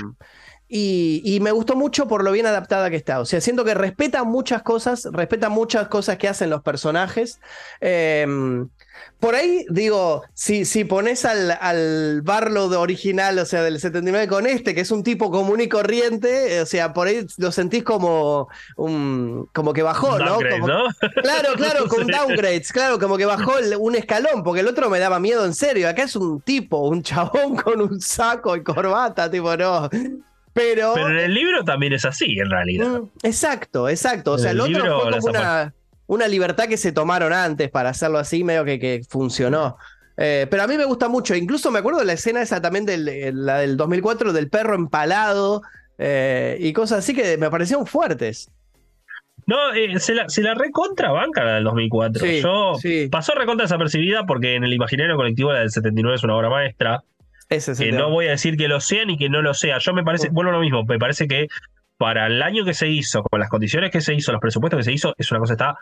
[0.68, 3.18] y, me gustó mucho por lo bien adaptada que está.
[3.18, 7.40] O sea, siento que respeta muchas cosas, respeta muchas cosas que hacen los personajes.
[7.80, 8.68] Em,
[9.18, 14.46] por ahí, digo, si, si pones al, al Barlow original, o sea, del 79 con
[14.46, 18.48] este, que es un tipo común y corriente, o sea, por ahí lo sentís como
[18.76, 20.38] un, como que bajó, ¿no?
[20.38, 25.20] Claro, claro, con downgrades, claro, como que bajó un escalón, porque el otro me daba
[25.20, 25.88] miedo en serio.
[25.88, 29.88] Acá es un tipo, un chabón con un saco y corbata, tipo, no.
[30.52, 33.00] Pero, Pero en el libro también es así, en realidad.
[33.00, 34.32] Mm, exacto, exacto.
[34.32, 35.72] O sea, el, otro fue como una
[36.10, 39.76] una libertad que se tomaron antes para hacerlo así, medio que, que funcionó.
[40.16, 41.36] Eh, pero a mí me gusta mucho.
[41.36, 45.62] Incluso me acuerdo de la escena esa también del, la del 2004 del perro empalado
[45.98, 48.50] eh, y cosas así que me parecieron fuertes.
[49.46, 52.26] No, eh, se, la, se la recontra banca la del 2004.
[52.26, 52.72] Yo
[53.08, 57.04] pasó recontra desapercibida porque en el imaginario colectivo la del 79 es una obra maestra.
[57.48, 59.78] Ese es no voy a decir que lo sea ni que no lo sea.
[59.78, 61.46] Yo me parece, bueno, lo mismo, me parece que
[61.98, 64.84] para el año que se hizo, con las condiciones que se hizo, los presupuestos que
[64.84, 65.78] se hizo, es una cosa que está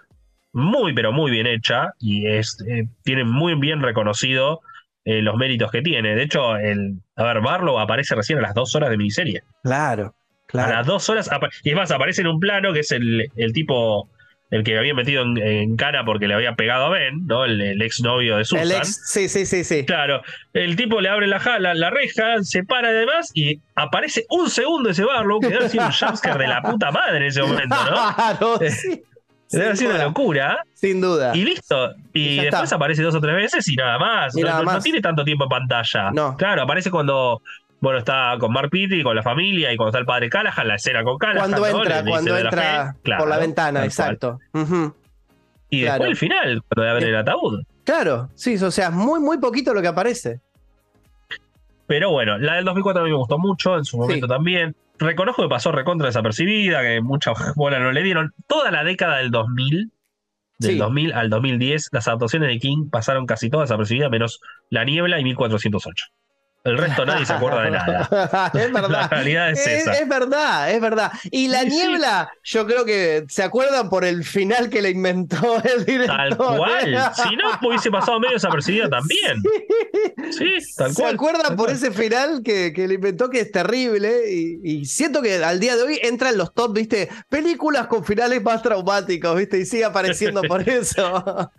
[0.59, 4.61] muy, pero muy bien hecha y es, eh, tiene muy bien reconocido
[5.05, 6.15] eh, los méritos que tiene.
[6.15, 9.43] De hecho, el, a ver, Barlow aparece recién a las dos horas de miniserie.
[9.63, 10.15] Claro,
[10.47, 10.73] claro.
[10.73, 11.31] A las dos horas,
[11.63, 14.11] y es más, aparece en un plano que es el, el tipo
[14.51, 17.45] el que había metido en, cara porque le había pegado a Ben, ¿no?
[17.45, 18.65] El, ex novio de Susan.
[18.65, 19.85] El ex, sí, sí, sí, sí.
[19.85, 20.23] Claro,
[20.55, 24.91] el tipo le abre la, la, la reja, se para además y aparece un segundo
[24.91, 28.15] ese Barlow, que haber sido un jumpscare de la puta madre en ese momento, ¿no?
[28.15, 29.03] Claro, sí.
[29.51, 30.65] Debe sido una locura.
[30.75, 31.35] Sin duda.
[31.35, 31.95] Y listo.
[32.13, 34.35] Y, después aparece dos o tres veces y nada más.
[34.35, 36.11] no, tiene tanto tiempo en pantalla.
[36.13, 36.37] No.
[36.37, 37.43] Claro, aparece cuando.
[37.81, 40.75] Bueno, está con Mark y con la familia y cuando está el padre Callahan, la
[40.75, 41.53] escena con Callahan.
[41.53, 44.41] Cuando entra, cuando entra por la ventana, exacto.
[45.71, 47.63] Y después el final, cuando abre el ataúd.
[47.85, 50.41] Claro, sí, o sea, muy, muy poquito lo que aparece.
[51.89, 55.43] Pero bueno, la del 2004 a mí me gustó mucho, en su momento también reconozco
[55.43, 58.35] que pasó recontra desapercibida, que mucha bola no le dieron.
[58.47, 59.91] Toda la década del 2000,
[60.59, 65.19] del 2000 al 2010, las adaptaciones de King pasaron casi todas desapercibidas, menos La Niebla
[65.19, 66.07] y 1408.
[66.69, 68.51] El resto nadie se acuerda de nada.
[68.55, 68.91] es verdad.
[68.91, 69.93] La realidad es, esa.
[69.93, 71.13] Es verdad, es verdad.
[71.31, 75.85] Y la niebla, yo creo que se acuerdan por el final que le inventó el
[75.85, 76.17] director.
[76.17, 77.13] Tal cual.
[77.15, 79.43] si no, hubiese pasado medio desapercibida también.
[80.31, 81.09] Sí, tal cual.
[81.11, 84.31] Se acuerdan por ese final que, que, le inventó que es terrible.
[84.31, 88.63] Y, siento que al día de hoy entran los top, viste, películas con finales más
[88.63, 91.51] traumáticos, viste, y sigue apareciendo por eso.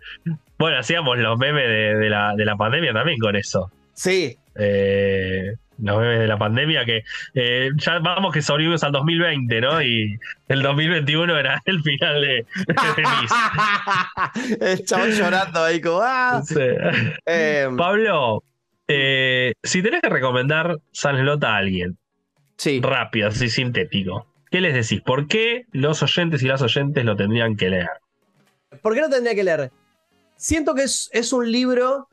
[0.58, 3.70] Bueno, hacíamos los memes de, la, de la pandemia también con eso.
[3.94, 9.60] Sí, eh, los memes de la pandemia, que eh, ya vamos que sobrevivimos al 2020,
[9.60, 9.82] ¿no?
[9.82, 12.46] Y el 2021 era el final de,
[14.60, 16.00] el chabón llorando ahí como...
[16.02, 16.42] ¡ah!
[17.24, 18.42] Em, Pablo,
[18.88, 21.98] eh, si tenés que recomendar Sanslota a alguien,
[22.56, 22.80] sí.
[22.82, 25.00] rápido, así sintético, ¿qué les decís?
[25.02, 27.88] ¿Por qué los oyentes y las oyentes lo tendrían que leer?
[28.82, 29.70] ¿Por qué lo tendría que leer?
[30.36, 32.08] Siento que es, es un libro...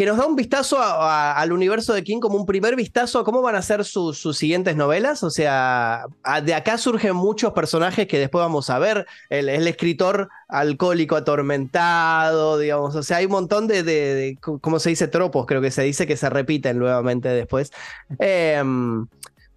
[0.00, 3.42] Que nos da un vistazo al universo de King como un primer vistazo a cómo
[3.42, 5.22] van a ser sus siguientes novelas.
[5.22, 6.06] O sea,
[6.42, 9.06] de acá surgen muchos personajes que después vamos a ver.
[9.28, 12.94] El, escritor alcohólico atormentado, digamos.
[12.94, 15.06] O sea, hay un montón de, de, ¿cómo se dice?
[15.06, 17.70] Tropos, creo que se dice que se repiten nuevamente después.
[18.18, 19.06] Em,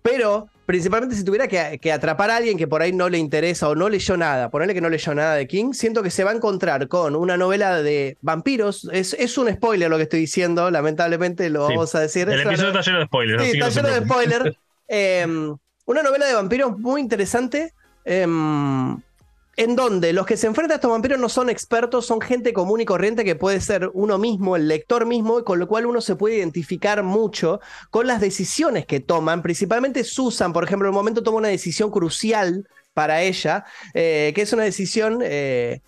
[0.02, 3.76] pero principalmente si tuviera que, atrapar a alguien que por ahí no le interesa o
[3.76, 6.36] no leyó nada, ponerle que no leyó nada de King, siento que se va a
[6.36, 8.90] encontrar con una novela de vampiros.
[8.92, 12.30] Es, un spoiler lo que estoy diciendo, lamentablemente lo vamos a decir.
[12.30, 13.44] El episodio está lleno de spoilers.
[13.44, 14.58] Sí, está lleno de spoilers.
[14.86, 15.56] Em,
[15.86, 17.74] una novela de vampiros muy interesante.
[18.06, 18.98] Em,
[19.56, 22.82] en donde los que se enfrentan a estos vampiros no son expertos, son gente común
[22.82, 26.16] y corriente que puede ser uno mismo, el lector mismo, con lo cual uno se
[26.16, 27.60] puede identificar mucho
[27.92, 29.44] con las decisiones que toman.
[29.44, 34.42] Principalmente Susan, por ejemplo, en un momento toma una decisión crucial para ella, eh, que
[34.42, 35.82] es una decisión eh,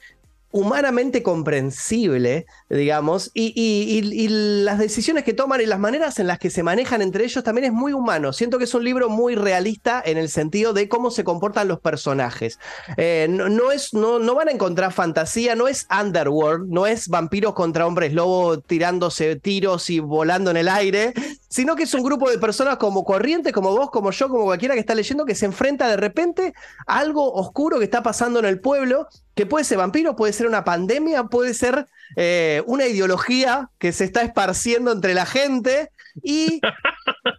[0.56, 4.30] humanamente comprensible, digamos, y,
[4.64, 7.66] las decisiones que toman y las maneras en las que se manejan entre ellos también
[7.66, 8.32] es muy humano.
[8.32, 11.82] Siento que es un libro muy realista en el sentido de cómo se comportan los
[11.82, 12.58] personajes.
[12.96, 17.86] Eh, no, es, no, van a encontrar fantasía, no es Underworld, no es vampiros contra
[17.86, 21.14] hombres lobo tirándose tiros y volando en el aire,
[21.50, 24.74] sino que es un grupo de personas como corrientes, como vos, como yo, como cualquiera
[24.74, 26.54] que está leyendo, que se enfrenta de repente
[26.88, 30.48] a algo oscuro que está pasando en el pueblo que puede ser vampiro, puede ser
[30.48, 35.92] una pandemia, puede ser eh, una ideología que se está esparciendo entre la gente
[36.24, 36.62] y,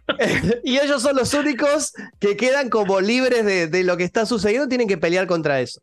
[0.63, 4.87] y ellos son los únicos que quedan como libres de, lo que está sucediendo, tienen
[4.87, 5.81] que pelear contra eso.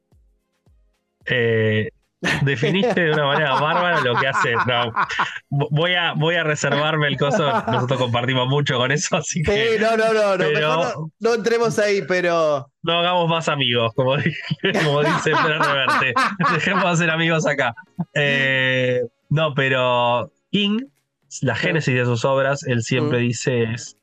[1.26, 1.88] Eh,
[2.42, 4.56] Definiste de una manera bárbara lo que haces.
[4.66, 4.92] No,
[5.50, 7.44] voy, a, voy a reservarme el coso.
[7.66, 9.52] Nosotros compartimos mucho con eso, así que.
[9.52, 12.70] Sí, no, no, no, no, no, entremos ahí, pero.
[12.82, 14.12] No hagamos más amigos, como,
[14.84, 16.14] como dice Pedro Reverte.
[16.52, 17.74] Dejemos de ser amigos acá.
[18.14, 20.80] Eh, no, pero King,
[21.42, 23.22] la génesis de sus obras, él siempre mm.
[23.22, 23.96] dice es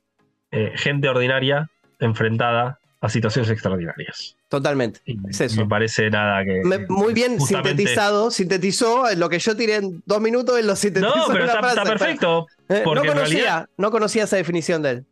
[0.51, 1.69] eh, gente ordinaria
[1.99, 4.35] enfrentada a situaciones extraordinarias.
[4.51, 4.99] Totalmente.
[5.29, 5.61] Es eso.
[5.61, 6.61] Me parece nada que.
[6.89, 8.31] muy bien sintetizado.
[8.31, 11.15] Sintetizó lo que yo tiré en dos minutos, él lo sintetizó.
[11.15, 12.47] No, pero está, perfecto.
[12.67, 15.05] Eh, no, conocía, no conocía esa definición de él.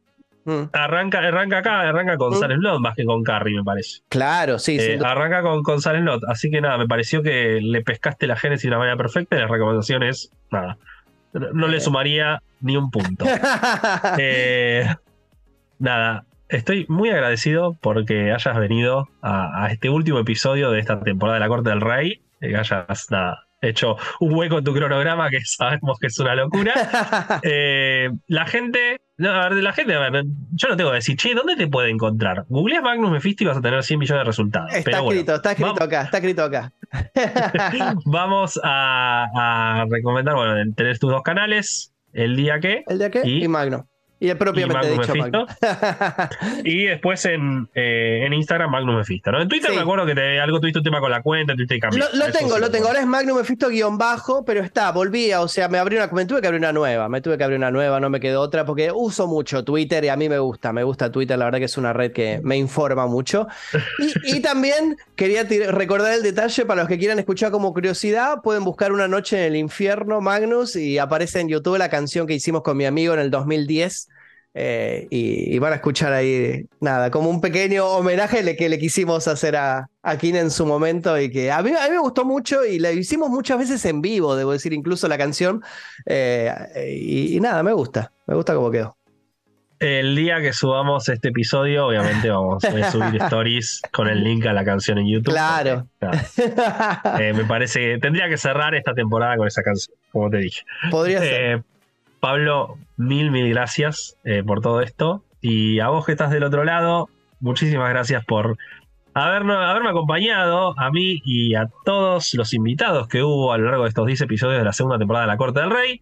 [0.43, 0.63] Mm.
[0.73, 2.35] Arranca, arranca acá, arranca con mm.
[2.37, 4.01] Salem más que con Carrie, me parece.
[4.09, 4.75] Claro, sí.
[4.77, 8.63] Eh, arranca con, con Salem Así que nada, me pareció que le pescaste la génesis
[8.63, 10.77] de una manera perfecta y la recomendación es nada.
[11.31, 13.23] No, le sumaría ni un punto.
[14.17, 14.85] Eh,
[15.77, 21.39] nada, estoy muy agradecido porque hayas venido a, este último episodio de esta temporada de
[21.39, 22.21] la Corte del Rey.
[22.41, 23.07] Que hayas
[23.61, 26.73] hecho un hueco en tu cronograma que sabemos que es una locura.
[27.43, 29.93] Eh, la gente, a ver, la gente,
[30.51, 32.45] yo no tengo que decir, che, ¿dónde te puede encontrar?
[32.49, 34.73] Googleas Magnus Mephisto y vas a tener 100 millones de resultados.
[34.73, 36.71] Está escrito, está escrito acá, está escrito acá.
[38.05, 42.83] vamos a, recomendar, bueno, tenés tus dos canales, el día que.
[42.87, 43.87] El día que y, y Magno.
[44.19, 45.45] Y propiamente dicho Magnum.
[46.65, 49.31] y después en, eh, en Instagram Magnum Mephisto.
[49.31, 49.41] ¿no?
[49.41, 51.79] En Twitter me acuerdo que te, algo tuviste un tema con la cuenta, tuviste que
[51.79, 52.09] cambiar.
[52.13, 52.87] Lo, tengo, lo tengo.
[52.87, 56.25] Ahora es Magnum Mephisto guion bajo, pero está, volvía, o sea, me abrí una, me
[56.25, 58.65] tuve que abrir una nueva, me tuve que abrir una nueva, no me quedó otra,
[58.65, 61.65] porque uso mucho Twitter y a mí me gusta, me gusta Twitter, la verdad que
[61.65, 63.47] es una red que me informa mucho.
[64.23, 68.91] Y, también quería recordar el detalle para los que quieran escuchar como curiosidad, pueden buscar
[68.91, 72.75] Una noche en el infierno, Magnus, y aparece en YouTube la canción que hicimos con
[72.75, 74.08] mi amigo en el 2010
[74.53, 79.55] eh, y, van a escuchar ahí, nada, como un pequeño homenaje que le quisimos hacer
[79.55, 82.79] a, a en su momento y que a mí, a mí me gustó mucho y
[82.79, 85.63] la hicimos muchas veces en vivo, debo decir, incluso la canción.
[86.05, 86.51] Eh,
[86.99, 88.95] y, nada, me gusta, me gusta cómo quedó.
[89.79, 94.51] El día que subamos este episodio, obviamente vamos a subir stories con el link a
[94.51, 95.31] la canción en YouTube.
[95.31, 95.87] Claro.
[97.19, 100.63] Eh, me parece que tendría que cerrar esta temporada con esa canción, como te dije.
[100.91, 101.63] Podría ser.
[102.19, 105.23] Pablo, mil, mil gracias eh, por todo esto.
[105.41, 108.57] Y a vos que estás del otro lado, muchísimas gracias por
[109.13, 113.83] haberme, haberme acompañado a mí y a todos los invitados que hubo a lo largo
[113.83, 116.01] de estos 10 episodios de la segunda temporada de La Corte del Rey.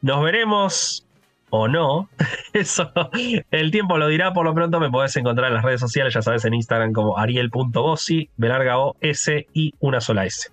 [0.00, 1.06] Nos veremos
[1.50, 2.08] o no.
[2.54, 2.90] Eso
[3.50, 4.32] el tiempo lo dirá.
[4.32, 7.18] Por lo pronto me podés encontrar en las redes sociales, ya sabes, en Instagram como
[7.18, 10.50] ariel.bossi, belarga O, S y una sola S.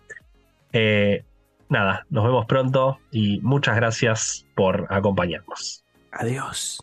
[0.73, 1.23] Eh,
[1.69, 5.83] nada, nos vemos pronto y muchas gracias por acompañarnos.
[6.11, 6.79] Adiós.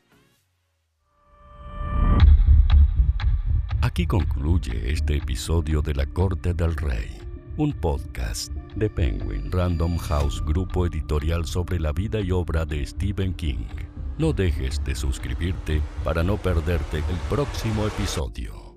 [3.80, 7.18] Aquí concluye este episodio de La Corte del Rey,
[7.58, 13.34] un podcast de Penguin Random House Grupo Editorial sobre la vida y obra de Stephen
[13.34, 13.66] King.
[14.18, 18.74] No dejes de suscribirte para no perderte el próximo episodio.